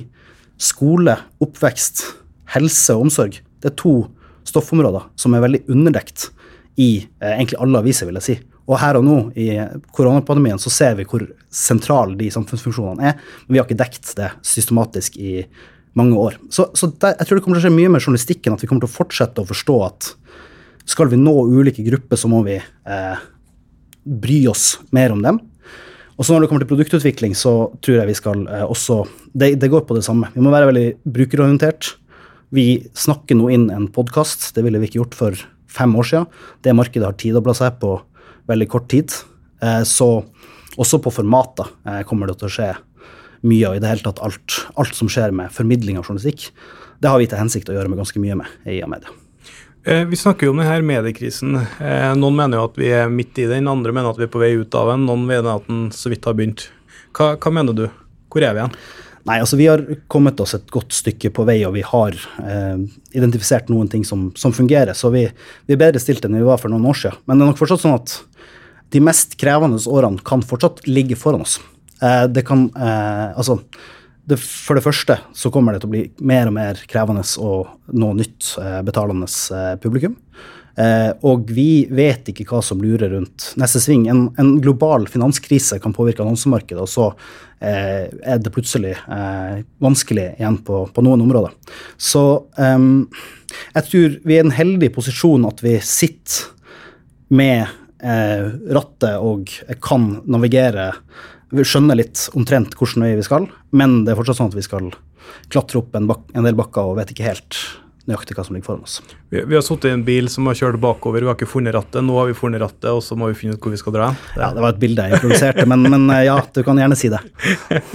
[0.58, 2.02] Skole, oppvekst,
[2.56, 3.38] helse og omsorg.
[3.64, 3.96] Det er to
[4.48, 6.30] stoffområder som er veldig underdekt
[6.76, 8.40] i eh, egentlig alle aviser, vil jeg si.
[8.64, 9.50] Og her og nå i
[9.96, 14.30] koronapandemien så ser vi hvor sentrale de samfunnsfunksjonene er, men vi har ikke dekt det
[14.48, 15.42] systematisk i
[16.00, 16.38] mange år.
[16.50, 18.70] Så, så der, jeg tror det kommer til å skje mye med journalistikken, at vi
[18.70, 20.14] kommer til å fortsette å forstå at
[20.90, 23.26] skal vi nå ulike grupper, så må vi eh,
[24.04, 25.40] bry oss mer om dem.
[26.14, 29.56] Og så når det kommer til produktutvikling, så tror jeg vi skal eh, også det,
[29.62, 30.30] det, går på det samme.
[30.36, 31.94] Vi må være veldig brukerorientert.
[32.54, 34.52] Vi snakker nå inn en podkast.
[34.54, 35.40] Det ville vi ikke gjort for
[35.74, 36.26] fem år siden.
[36.62, 37.96] Det markedet har tidobla seg på
[38.50, 39.10] veldig kort tid.
[39.58, 40.22] Eh, så
[40.78, 42.68] også på formater eh, kommer det til å skje
[43.50, 46.46] mye, og i det hele tatt alt, alt som skjer med formidling av journalistikk,
[47.02, 49.18] det har vi til hensikt å gjøre med ganske mye med i media.
[49.90, 51.58] Eh, vi snakker jo om denne mediekrisen.
[52.22, 54.44] Noen mener jo at vi er midt i den, andre mener at vi er på
[54.44, 56.68] vei ut av den, noen mener at den så vidt har begynt.
[57.18, 57.88] Hva, hva mener du?
[58.30, 58.78] Hvor er vi igjen?
[59.24, 62.84] Nei, altså Vi har kommet oss et godt stykke på vei, og vi har eh,
[63.16, 64.96] identifisert noen ting som, som fungerer.
[64.98, 65.24] Så vi,
[65.68, 67.22] vi, er bedre stilt enn vi var for noen år siden.
[67.26, 68.18] Men det er nok fortsatt sånn at
[68.94, 71.58] de mest krevende årene kan fortsatt ligge foran oss.
[72.04, 73.62] Eh, det kan eh, Altså,
[74.28, 77.64] det, for det første så kommer det til å bli mer og mer krevende å
[77.96, 80.20] nå nytt eh, betalende eh, publikum.
[80.76, 84.08] Eh, og vi vet ikke hva som lurer rundt neste sving.
[84.10, 87.10] En, en global finanskrise kan påvirke annonsemarkedet, og så
[87.62, 91.54] eh, er det plutselig eh, vanskelig igjen på, på, noen områder.
[92.02, 92.24] Så
[92.58, 93.06] ehm,
[93.76, 96.52] jeg tror vi er i en heldig posisjon at vi sitter
[97.34, 99.48] med rattet og
[99.80, 100.90] kan navigere.
[101.56, 104.66] Vi skjønner litt omtrent hvilken vei vi skal, men det er fortsatt sånn at vi
[104.66, 104.90] skal
[105.48, 107.62] klatre opp en, bak, en del bakker og vet ikke helt
[108.10, 109.00] nøyaktig hva som ligger foran oss.
[109.32, 111.76] Vi, vi har sittet i en bil som har kjørt bakover, vi har ikke funnet
[111.76, 112.02] rattet.
[112.04, 114.10] Nå har vi funnet rattet, og så må vi finne ut hvor vi skal dra.
[114.36, 117.12] Ja, det var et bilde jeg improviserte, men, men, eh, ja, du kan gjerne si
[117.14, 117.22] det.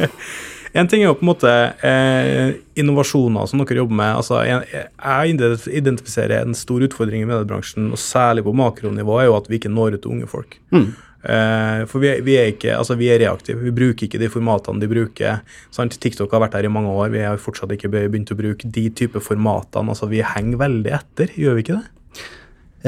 [0.78, 1.52] en ting er jo på en måte
[1.90, 4.14] eh, innovasjoner som dere jobber med.
[4.22, 5.36] altså Jeg, jeg
[5.82, 9.72] identifiserer en stor utfordring i mediebransjen, og særlig på makronivå, er jo at vi ikke
[9.72, 10.56] når ut til unge folk.
[10.72, 10.88] Mm.
[11.28, 13.60] Uh, for vi, vi, er ikke, altså vi er reaktive.
[13.60, 15.42] Vi bruker ikke de formatene de bruker.
[15.74, 15.98] Sant?
[16.00, 17.12] TikTok har vært her i mange år.
[17.12, 19.92] Vi har fortsatt ikke begynt å bruke de type formatene.
[19.92, 22.24] altså Vi henger veldig etter, gjør vi ikke det?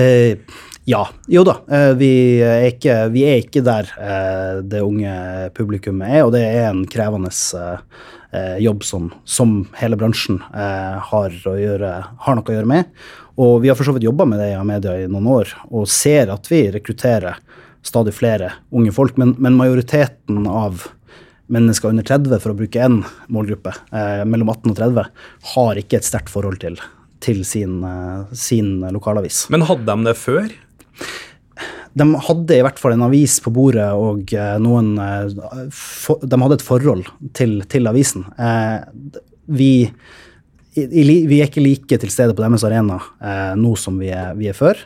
[0.00, 0.56] Eh,
[0.88, 1.02] ja.
[1.28, 1.58] Jo da.
[1.68, 2.12] Uh, vi,
[2.46, 3.92] er ikke, vi, er ikke, der
[4.64, 5.12] det unge
[5.56, 7.32] publikummet er, og det er en krevende
[8.62, 11.88] jobb som, som, hele bransjen har, gjøre,
[12.22, 12.92] har, noe å gjøre med.
[13.42, 15.88] Og vi har for så vidt jobba med det i media i noen år, og
[15.90, 17.40] ser at vi rekrutterer
[17.86, 20.86] stadig flere unge folk, men, men majoriteten av
[21.50, 23.00] mennesker under 30, for å bruke én
[23.32, 25.08] målgruppe, eh, mellom 18 og 30,
[25.54, 26.78] har ikke et sterkt forhold til,
[27.24, 29.48] til sin, eh, sin, lokalavis.
[29.50, 30.52] Men hadde de det før?
[31.98, 36.38] De hadde i hvert fall en avis på bordet, og eh, noen eh, for, De
[36.38, 38.28] hadde et forhold til, til avisen.
[38.38, 39.18] Eh,
[39.50, 39.72] vi,
[40.78, 44.36] i, vi, er ikke like til stede på deres arena eh, nå som vi er,
[44.38, 44.78] vi er før.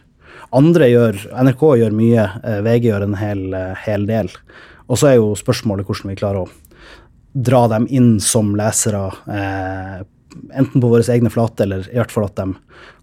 [0.55, 4.31] Andre gjør NRK gjør mye, eh, VG gjør en hel, eh, hel del.
[4.89, 6.51] Og så er jo spørsmålet hvordan vi klarer å
[7.35, 10.05] dra dem inn som lesere, eh,
[10.55, 12.55] enten på våre egne flate, eller i hvert fall at de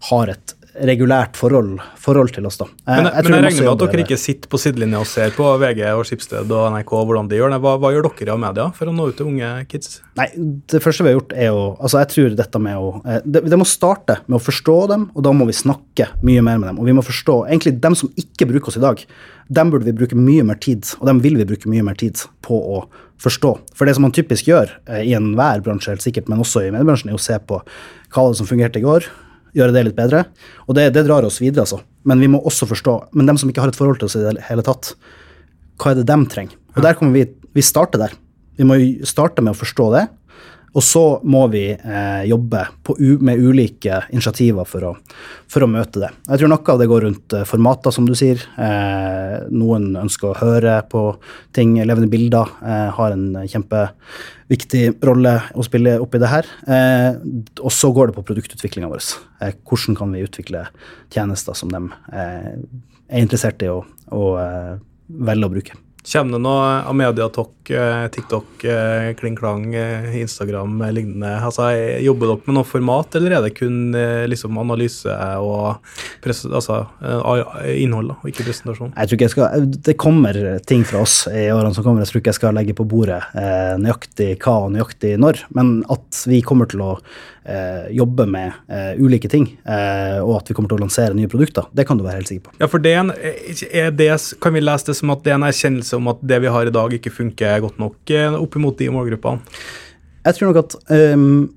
[0.08, 2.56] har et regulært forhold, forhold til oss.
[2.60, 2.66] da.
[2.86, 5.48] Men, jeg, men jeg regner med at dere ikke sitter på sidelinja og ser på
[5.60, 7.58] VG og Skipsted og NRK hvordan de gjør det.
[7.64, 10.00] Hva, hva gjør dere av media for å nå ut til unge kids?
[10.18, 10.28] Nei,
[10.72, 13.44] Det første vi har gjort, er å altså Jeg tror dette med å eh, det,
[13.48, 16.72] det, må starte med å forstå dem, og da må vi snakke mye mer med
[16.72, 16.80] dem.
[16.80, 19.02] Og vi må forstå egentlig dem som ikke bruker oss i dag.
[19.52, 22.24] Dem burde vi bruke mye mer tid, og dem vil vi bruke mye mer tid
[22.44, 22.84] på å
[23.22, 23.52] forstå.
[23.76, 26.72] For det som man typisk gjør eh, i enhver bransje, helt sikkert, men også i
[26.72, 29.06] mediebransjen, er å se på hva det som fungerte i går,
[29.56, 30.24] gjøre det litt bedre.
[30.66, 31.82] Og det, det, drar oss videre, altså.
[32.08, 34.24] Men vi må også forstå Men dem som ikke har et forhold til oss i
[34.24, 34.94] det hele tatt,
[35.78, 36.56] hva er det dem trenger?
[36.74, 38.14] Og der kommer vi Vi starter der.
[38.56, 40.06] Vi må starte med å forstå det,
[40.72, 42.62] og så må vi eh, jobbe
[43.20, 44.92] med ulike initiativer for å,
[45.50, 46.08] for å, møte det.
[46.30, 48.40] Jeg tror noe av det går rundt eh, formater, som du sier.
[48.56, 51.04] Eh, noen ønsker å høre på
[51.52, 51.74] ting.
[51.76, 56.48] Levende bilder eh, har en kjempeviktig rolle å spille oppi det her.
[56.64, 57.20] Eh,
[57.60, 59.12] og så går det på produktutviklinga vår.
[59.44, 60.64] Eh, hvordan kan vi utvikle
[61.12, 61.84] tjenester som de
[62.16, 64.24] er interessert i å, å
[65.12, 65.76] velge å bruke.
[66.02, 71.30] Kommer det noe Amedia Talk, eh, TikTok, eh, Kling Klang, eh, Instagram lignende?
[71.46, 71.68] Altså,
[72.02, 73.94] Jobber dere med noe format, eller er det kun
[74.26, 75.06] liksom, analyse
[75.38, 75.78] og
[76.26, 76.80] altså,
[77.70, 78.90] innhold, og ikke presentasjon?
[78.96, 82.02] Jeg tror ikke jeg skal, Det kommer ting fra oss i årene som kommer.
[82.02, 83.22] Jeg tror ikke jeg skal legge på bordet
[83.78, 86.96] nøyaktig hva og nøyaktig når, men at vi kommer til å
[87.44, 91.30] eh, jobbe med eh, ulike ting, eh, og at vi kommer til å lansere nye
[91.30, 91.68] produkter.
[91.74, 92.56] Det kan du være helt sikker på.
[92.62, 92.96] Ja, for det
[93.98, 94.10] det,
[94.42, 96.68] Kan vi lese det som at det er en erkjennelse om at det vi har
[96.68, 99.42] i dag, ikke funker godt nok opp imot de målgruppene?
[100.22, 101.50] Jeg tror nok at um,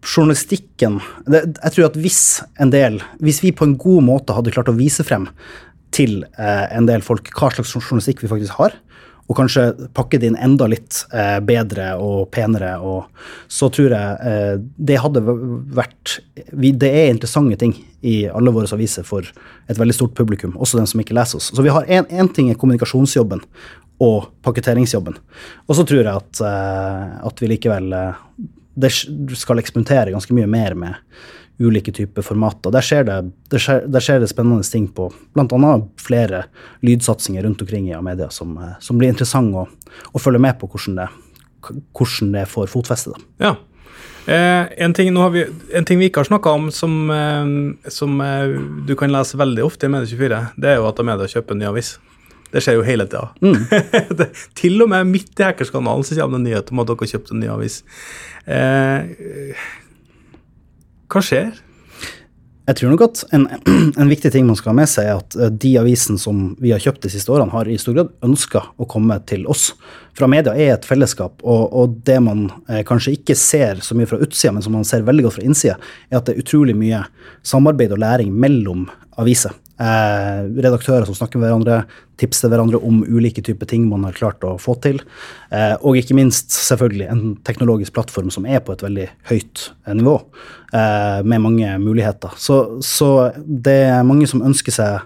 [0.00, 2.20] journalistikken det, Jeg tror at hvis
[2.60, 5.28] en del Hvis vi på en god måte hadde klart å vise frem
[5.94, 8.76] til eh, en del folk hva slags journalistikk vi faktisk har,
[9.30, 12.72] og kanskje pakke det inn enda litt eh, bedre og penere.
[12.82, 13.06] Og
[13.46, 16.16] så tror jeg eh, det hadde vært
[16.50, 19.22] vi, Det er interessante ting i alle våre aviser for
[19.70, 21.52] et veldig stort publikum, også den som ikke leser oss.
[21.54, 23.44] Så vi har én ting er kommunikasjonsjobben
[24.00, 25.18] og pakketteringsjobben.
[25.68, 28.24] Og så tror jeg at, eh, at vi likevel eh,
[28.80, 28.90] det
[29.36, 30.98] skal eksperimentere ganske mye mer med
[31.60, 32.72] ulike typer formater.
[32.72, 33.16] Der skjer det,
[33.52, 35.72] der skjer, der skjer det spennende ting på bl.a.
[36.00, 36.44] flere
[36.86, 39.66] lydsatsinger rundt omkring i media som, eh, som blir interessante å,
[40.12, 41.08] å, følge med på hvordan det,
[41.68, 43.16] hvordan det får fotfeste.
[43.42, 43.56] Ja.
[44.26, 48.56] Eh, en, ting, vi, en, ting, vi ikke har snakka om, som, eh, som eh,
[48.86, 51.68] du kan lese veldig ofte i Medie24, det er jo at Amedia kjøper en ny
[51.72, 51.98] avis.
[52.50, 53.28] Det skjer jo hele tida.
[53.44, 53.60] Mm.
[54.58, 57.12] til og med midt i Hackerskanalen så kommer det en nyhet om at dere har
[57.12, 57.76] kjøpt en ny avis.
[58.50, 59.60] Eh,
[61.10, 61.50] hva skjer?
[62.70, 63.46] Jeg tror nok at en,
[64.00, 66.70] en, viktig ting man skal ha med seg, er at eh, de avisene som vi
[66.70, 69.72] har kjøpt de siste årene, har i stor grad ønska å komme til oss.
[70.16, 74.10] Fra media er et fellesskap, og, og det man eh, kanskje ikke ser så mye
[74.10, 75.78] fra utsida, men som man ser veldig godt fra innsida,
[76.10, 77.02] er at det er utrolig mye
[77.42, 78.86] samarbeid og læring mellom
[79.20, 79.54] aviser.
[79.80, 81.76] Eh, redaktører som snakker med hverandre,
[82.20, 84.98] tipser hverandre om ulike typer ting man har klart å få til.
[85.48, 89.94] Eh, og ikke minst selvfølgelig en teknologisk plattform som er på et veldig høyt eh,
[89.96, 90.18] nivå,
[90.74, 92.36] eh, med mange muligheter.
[92.36, 95.00] Så, så, det er mange som ønsker seg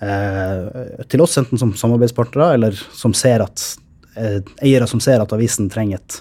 [0.00, 3.68] eh, til oss, enten som samarbeidspartnere eller som ser at
[4.16, 6.20] eh, eiere som ser at avisen trenger et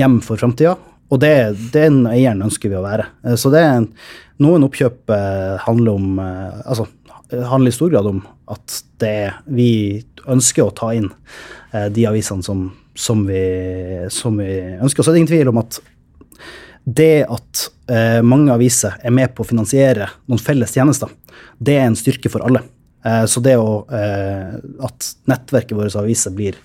[0.00, 0.74] hjem for framtida.
[1.08, 1.34] Og det,
[1.72, 3.06] den eieren ønsker vi å være.
[3.40, 3.86] Så det er
[4.44, 5.08] noen oppkjøp
[5.64, 6.84] handler om altså
[7.32, 11.10] handler i stor grad om at det vi ønsker å ta inn
[11.72, 13.42] eh, de avisene som, som, vi,
[14.12, 15.02] som, vi, ønsker.
[15.02, 15.80] Så det ingen tvil om at
[16.84, 21.12] det at eh, mange aviser er med på å finansiere noen felles tjenester,
[21.58, 22.64] det er en styrke for alle.
[23.04, 26.58] Eh, så det å, eh, at nettverket vårt av aviser blir,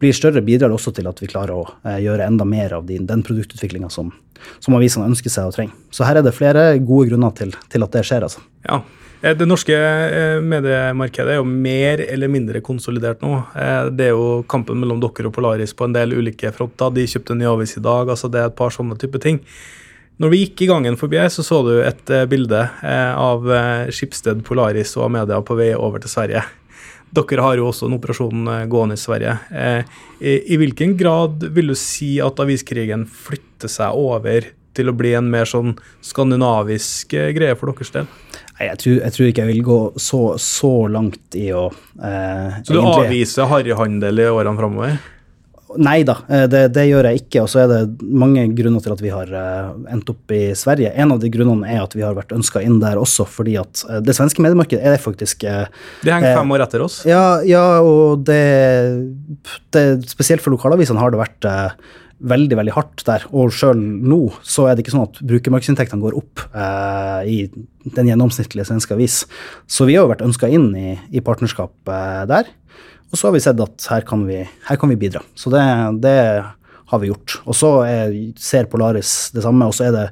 [0.00, 3.06] blir, større, bidrar også til at vi klarer å eh, gjøre enda mer av den,
[3.08, 4.12] den produktutviklinga som,
[4.60, 5.74] som, avisene ønsker seg og trenger.
[5.94, 8.28] Så her er det flere gode grunner til, til at det skjer.
[8.28, 8.44] altså.
[8.68, 8.82] Ja,
[9.18, 9.74] det norske
[10.46, 13.32] mediemarkedet er jo mer eller mindre konsolidert nå.
[13.90, 16.92] Det er jo kampen mellom dere og Polaris på en del ulike fronter.
[16.94, 18.12] De kjøpte en ny avis i dag.
[18.12, 19.40] altså Det er et par sånne type ting.
[20.18, 23.44] Når vi gikk i gangen forbi her, så så du et bilde av
[23.94, 26.42] Skipsted, Polaris og Amedia på vei over til Sverige.
[27.14, 29.36] Dere har jo også en operasjon gående i Sverige.
[30.20, 35.30] I hvilken grad vil du si at aviskrigen flytter seg over til å bli en
[35.30, 38.10] mer sånn skandinavisk greie for deres del?
[38.58, 42.74] Jeg tror, jeg tror, ikke jeg vil gå så, så langt i å eh, Så
[42.74, 43.04] du egentlig...
[43.06, 44.96] avviser harryhandel i årene framover?
[45.76, 47.42] Nei da, eh, det, det, gjør jeg ikke.
[47.44, 50.94] Og så er det mange grunner til at vi har uh, endt opp i Sverige.
[50.96, 53.84] En av de grunnene er at vi har vært ønska inn der også, fordi at
[53.90, 57.02] uh, det svenske mediemarkedet er faktisk Det henger fem år etter oss?
[57.08, 58.42] Ja, ja og det,
[59.76, 61.48] det Spesielt for lokalavisene har det vært
[62.18, 63.24] veldig veldig hardt der.
[63.30, 67.38] Og sjøl nå så er det ikke sånn at brukermarkedsinntektene går opp eh, i
[67.94, 69.22] den gjennomsnittlige svenske avis.
[69.70, 72.50] Så vi har jo vært ønska inn i, i partnerskap eh, der.
[73.08, 75.22] Og så har vi sett at her kan vi, her kan vi bidra.
[75.38, 75.62] Så det,
[76.04, 76.16] det,
[76.88, 77.34] har vi gjort.
[77.44, 80.04] Og så er, ser Polaris det samme, og så er det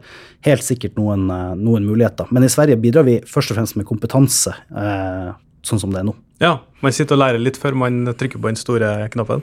[0.44, 2.28] helt sikkert noen, eh, noen, muligheter.
[2.36, 5.30] Men i Sverige bidrar vi først og fremst med kompetanse, eh,
[5.64, 6.12] sånn som det er nå.
[6.44, 9.40] Ja, man sitter og lærer litt før man trykker på den store knappen?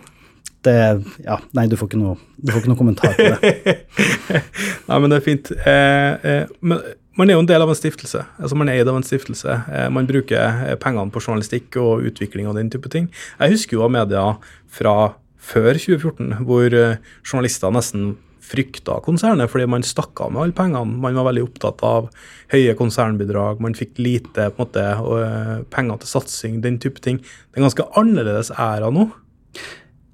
[0.63, 3.75] det Ja, nei, du får ikke noe, får ikke noe kommentar på det.
[4.89, 5.51] nei, men det er fint.
[5.57, 6.83] Eh, eh, men
[7.19, 8.23] man er jo en del av en stiftelse.
[8.41, 9.57] altså Man er eid av en stiftelse.
[9.69, 13.09] Eh, man bruker eh, pengene på journalistikk og utvikling og den type ting.
[13.39, 14.25] Jeg husker jo av media
[14.73, 20.57] fra før 2014 hvor eh, journalister nesten frykta konsernet fordi man stakk av med alle
[20.57, 20.99] pengene.
[21.05, 22.09] Man var veldig opptatt av
[22.51, 27.21] høye konsernbidrag, man fikk lite på en måte, penger til satsing, den type ting.
[27.21, 29.07] Det er ganske annerledes æra nå.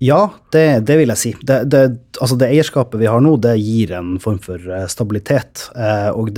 [0.01, 1.29] Ja, det, det, vil jeg si.
[1.43, 1.79] Det, det,
[2.23, 6.31] altså det, eierskapet vi har nå, det gir en form for eh, stabilitet eh, og,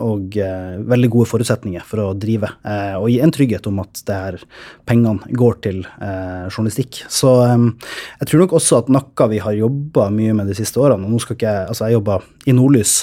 [0.00, 2.48] og eh, veldig gode forutsetninger for å drive.
[2.96, 4.40] Og gi en trygghet om at det her
[4.88, 7.02] pengene går til journalistikk.
[7.12, 11.04] Så jeg tror nok også at noe vi har jobba mye med de siste årene,
[11.04, 12.94] og nå skal ikke jeg altså jeg jobba i Nordlys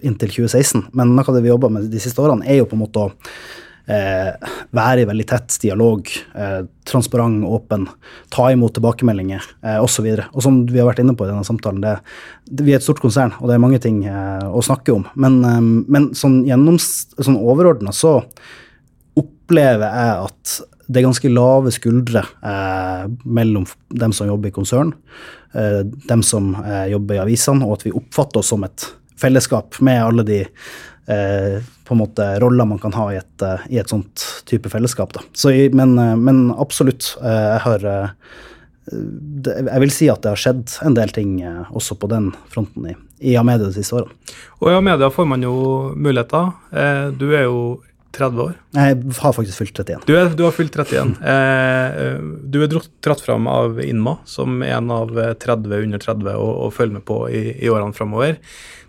[0.00, 2.78] inntil 2016, men noe av det vi jobba med de siste årene, er jo på
[2.78, 3.12] en måte å
[3.90, 7.86] eh, være i veldig tett dialog, eh, transparent, åpen,
[8.34, 10.08] ta imot tilbakemeldinger eh, osv.
[10.14, 11.96] Og, og som vi har vært inne på i denne samtalen, det,
[12.50, 15.06] det, vi er et stort konsern, og det er mange ting eh, å snakke om.
[15.14, 15.62] Men, eh,
[15.96, 16.42] men sånn,
[17.18, 18.18] sånn overordna så
[19.18, 20.58] opplever jeg at
[20.92, 24.92] det er ganske lave skuldre eh, mellom dem som jobber i konsern,
[25.56, 28.86] eh, dem som eh, jobber i avisene, og at vi oppfatter oss som et
[29.22, 30.40] fellesskap med alle de
[31.06, 35.12] på en måte roller man kan ha i et, eh, i et sånt type fellesskap.
[35.12, 35.20] Da.
[35.32, 37.16] Så, men, eh, men, absolutt.
[37.22, 37.86] Jeg har
[38.92, 41.36] jeg vil si at det har skjedd en del ting
[41.70, 42.94] også på den fronten i,
[43.30, 44.10] i Amedia de siste årene.
[44.58, 45.54] Og i Amedia får man jo
[45.94, 46.50] muligheter.
[47.14, 47.60] Du er jo
[48.12, 48.56] 30 år.
[48.76, 50.04] Jeg har faktisk fylt 31.
[50.08, 51.14] Du, er, du har fylt 31.
[52.52, 56.98] du er dratt fram av Inma som en av 30 under 30 å, å følge
[56.98, 58.38] med på i, i årene framover.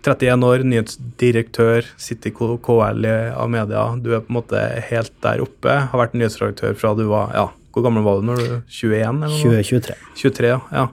[0.04, 3.84] 31 år, nyhetsdirektør, sitter i KL av media.
[3.96, 4.60] Du er på en måte
[4.90, 5.78] helt der oppe.
[5.90, 9.24] Har vært nyhetsredaktør fra du var ja, Hvor gammel var du når du 21?
[9.24, 9.96] eller 20, 23.
[10.20, 10.60] 23, ja.
[10.76, 10.84] ja.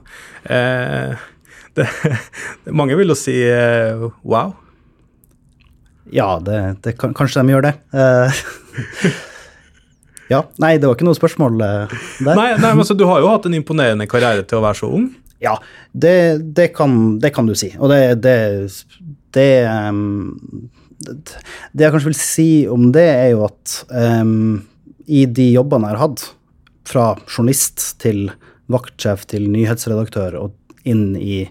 [0.56, 1.28] Eh,
[1.76, 1.86] det,
[2.72, 4.56] mange vil jo si eh, wow.
[6.10, 7.72] Ja, det, det, kanskje de gjør det.
[7.94, 8.40] Eh,
[10.32, 12.34] ja, Nei, det var ikke noe spørsmål eh, der.
[12.34, 14.90] Nei, nei men altså, Du har jo hatt en imponerende karriere til å være så
[14.98, 15.10] ung.
[15.42, 15.56] Ja,
[15.92, 16.16] det,
[16.56, 17.72] det, kan, det, kan, du si.
[17.78, 18.36] Og det, det,
[19.34, 20.28] det um,
[21.02, 24.62] Det jeg kanskje vil si om det, er jo at um,
[25.10, 26.28] i de jobbene jeg har hatt,
[26.86, 28.26] fra journalist til
[28.72, 30.54] vaktsjef til nyhetsredaktør og
[30.88, 31.44] inn i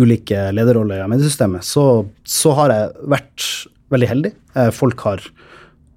[0.00, 3.46] ulike lederroller i mediesystemet, så, så har jeg vært
[3.92, 4.32] veldig heldig.
[4.56, 5.24] Eh, folk har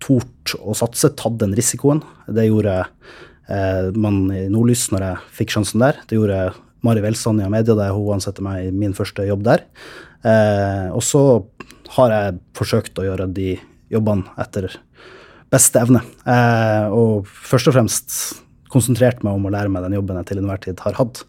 [0.04, 2.04] tort å satse, tatt den risikoen.
[2.28, 6.00] Det gjorde eh, man i Nordlys når jeg fikk sjansen der.
[6.10, 6.54] Det gjorde
[6.86, 9.66] Mari Welsand i Amedia da hun ansatte meg i min første jobb der.
[10.26, 11.24] Eh, og så
[11.96, 13.56] har jeg forsøkt å gjøre de
[13.94, 14.70] jobbene etter
[15.54, 16.02] beste evne.
[16.28, 18.18] Eh, og først og fremst
[18.72, 21.24] konsentrert meg om å lære meg den jobben jeg til enhver tid har hatt.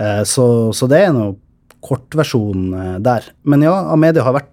[0.00, 0.46] Eh, så,
[0.76, 1.36] så, det er noe
[1.84, 3.26] kortversjon eh, der.
[3.48, 4.52] Men ja, Amedia har vært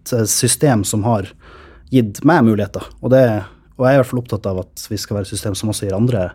[0.00, 1.28] et eh, system som har
[1.90, 2.84] gitt meg muligheter.
[3.00, 3.24] Og, det,
[3.76, 5.72] og jeg er i hvert fall opptatt av at vi skal være et system som
[5.72, 6.30] også gir andre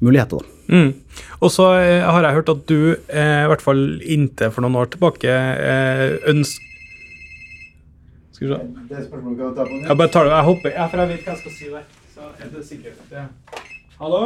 [0.00, 0.44] muligheter.
[0.68, 0.92] Mm.
[1.40, 4.78] Og så eh, har jeg hørt at du, eh, i hvert fall inntil for noen
[4.80, 6.68] år tilbake, eh, ønsker
[8.32, 8.60] Skal vi se.
[8.88, 9.88] Det spørsmålet kan du ta på nytt.
[9.88, 10.30] Jeg bare tar det.
[10.32, 10.70] Jeg hopper.
[10.72, 11.82] Ja, for jeg vet hva jeg skal si der.
[12.14, 13.26] Så er det sikkert ja.
[13.98, 14.22] Hallo?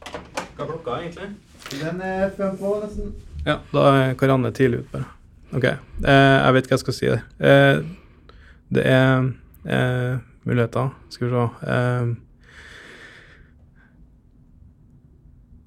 [0.00, 1.30] Hva er klokka egentlig?
[1.70, 3.14] Den er fem på, nesten.
[3.46, 5.19] Ja, da er Karianne tidlig ute, bare.
[5.50, 5.66] Ok.
[5.66, 5.76] Eh,
[6.10, 7.22] jeg vet hva jeg skal si der.
[7.42, 7.78] Eh,
[8.70, 9.30] det er
[9.66, 10.92] eh, muligheter.
[11.10, 12.18] Skal vi se.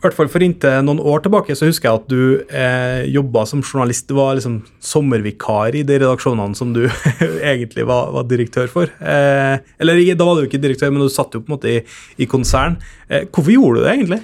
[0.03, 3.45] I hvert fall for inntil noen år tilbake så husker jeg at du eh, jobba
[3.47, 4.09] som journalist.
[4.09, 6.81] Du var liksom sommervikar i de redaksjonene som du
[7.53, 8.91] egentlig var, var, direktør for.
[8.99, 11.77] Eh, eller da var du ikke direktør, men du satt jo på en måte i,
[12.19, 12.75] i konsern.
[13.07, 14.19] Eh, hvorfor gjorde du det egentlig?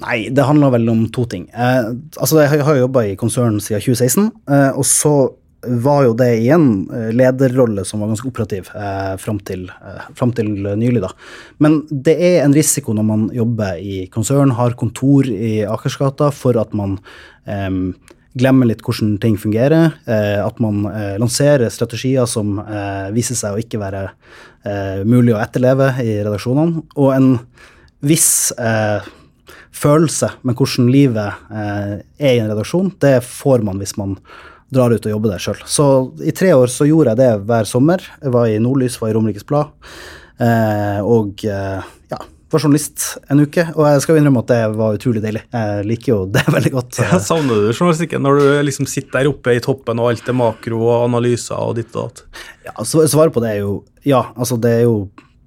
[0.00, 1.48] Nei, det handler vel om to ting.
[1.52, 5.14] Eh, altså, Jeg har jo jobba i konsern siden 2016, eh, og så
[5.62, 10.32] var jo det igjen eh, lederrolle som var ganske operativ eh, fram til, eh, fram
[10.34, 11.04] til nylig.
[11.04, 11.12] da.
[11.62, 16.58] Men det er en risiko når man jobber i konsern, har kontor i Akersgata, for
[16.58, 16.98] at man
[17.46, 17.70] eh,
[18.34, 19.92] glemmer litt hvordan ting fungerer.
[20.08, 22.56] Eh, at man eh, lanserer strategier som
[23.14, 24.08] viser seg å ikke være
[25.06, 26.84] mulig å etterleve i redaksjonene.
[26.94, 27.32] Og en
[28.06, 28.52] viss
[29.72, 34.18] følelse med hvordan livet er i en redaksjon, det får man hvis man
[34.72, 35.62] drar ut og jobber der sjøl.
[35.68, 35.86] Så
[36.24, 38.04] i tre år så gjorde jeg det hver sommer.
[38.22, 39.72] Jeg var i Nordlys, var i Romerikes Blad.
[40.40, 42.20] Eh, og eh, ja,
[42.52, 43.66] var journalist en uke.
[43.76, 45.44] Og jeg skal innrømme at det var utrolig deilig.
[45.52, 47.02] Jeg liker jo det veldig godt.
[47.04, 50.38] Jeg savner du journalistikken når du liksom sitter der oppe i toppen og alt er
[50.38, 52.24] makro og analyser og ditt og datt?
[52.68, 54.24] Ja, svaret på det er jo ja.
[54.34, 54.96] Altså, det er jo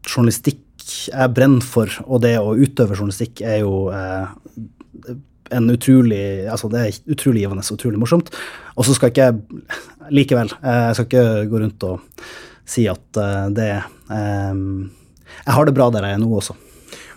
[0.05, 5.15] journalistikk jeg brenner for, og det å utøve journalistikk er jo eh,
[5.55, 8.31] en utrolig altså Det er utrolig givende og utrolig morsomt.
[8.75, 12.23] Og så skal ikke jeg likevel eh, Jeg skal ikke gå rundt og
[12.65, 13.67] si at eh, det
[14.09, 16.55] Jeg har det bra der jeg er nå også.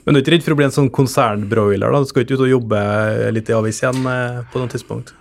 [0.05, 1.93] Men du er ikke redd for å bli en sånn konsernbroiler?
[1.93, 2.01] da?
[2.01, 2.83] Du skal ikke ut og jobbe
[3.37, 4.05] litt i avis igjen
[4.49, 5.12] på noe tidspunkt?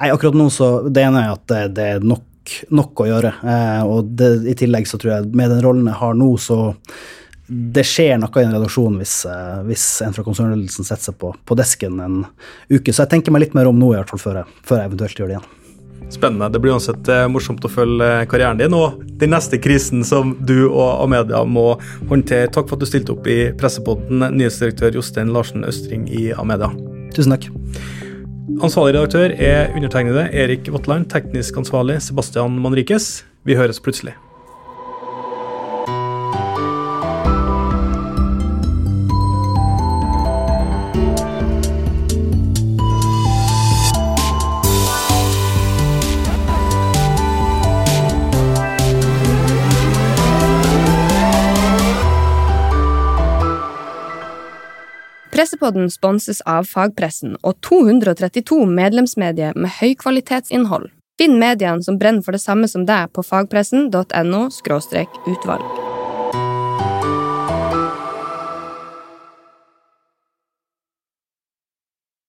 [0.00, 3.30] Nei, akkurat nå så Det ene er at det, er nok, nok å gjøre.
[3.86, 6.58] Og det, i tillegg så tror jeg med den rollen jeg har nå, så
[7.52, 11.32] det skjer noe i en redaksjon hvis, eh, hvis en fra konsernledelsen setter seg på,
[11.44, 12.22] på, desken en
[12.72, 12.92] uke.
[12.92, 14.90] Så jeg tenker meg litt mer om nå, i hvert fall, før jeg, før jeg
[14.92, 15.50] eventuelt gjør det igjen.
[16.12, 16.48] Spennende.
[16.52, 20.34] Det blir uansett eh, morsomt å følge eh, karrieren din og den neste krisen som
[20.44, 21.66] du og Amedia må
[22.10, 22.50] håndtere.
[22.52, 26.72] Takk for at du stilte opp i Pressepodden, nyhetsdirektør Jostein Larsen Østring i Amedia.
[27.16, 27.48] Tusen takk.
[28.62, 33.22] Ansvarlig redaktør er undertegnede Erik Vatland, teknisk ansvarlig Sebastian Manrikes.
[33.48, 34.16] Vi høres plutselig.
[55.42, 60.86] Pressepodden sponses av fagpressen og 232 medlemsmedier med høykvalitetsinnhold.
[61.18, 64.44] Finn mediene som brenner for det samme som deg på fagpressen.no–
[65.34, 66.01] utvalg.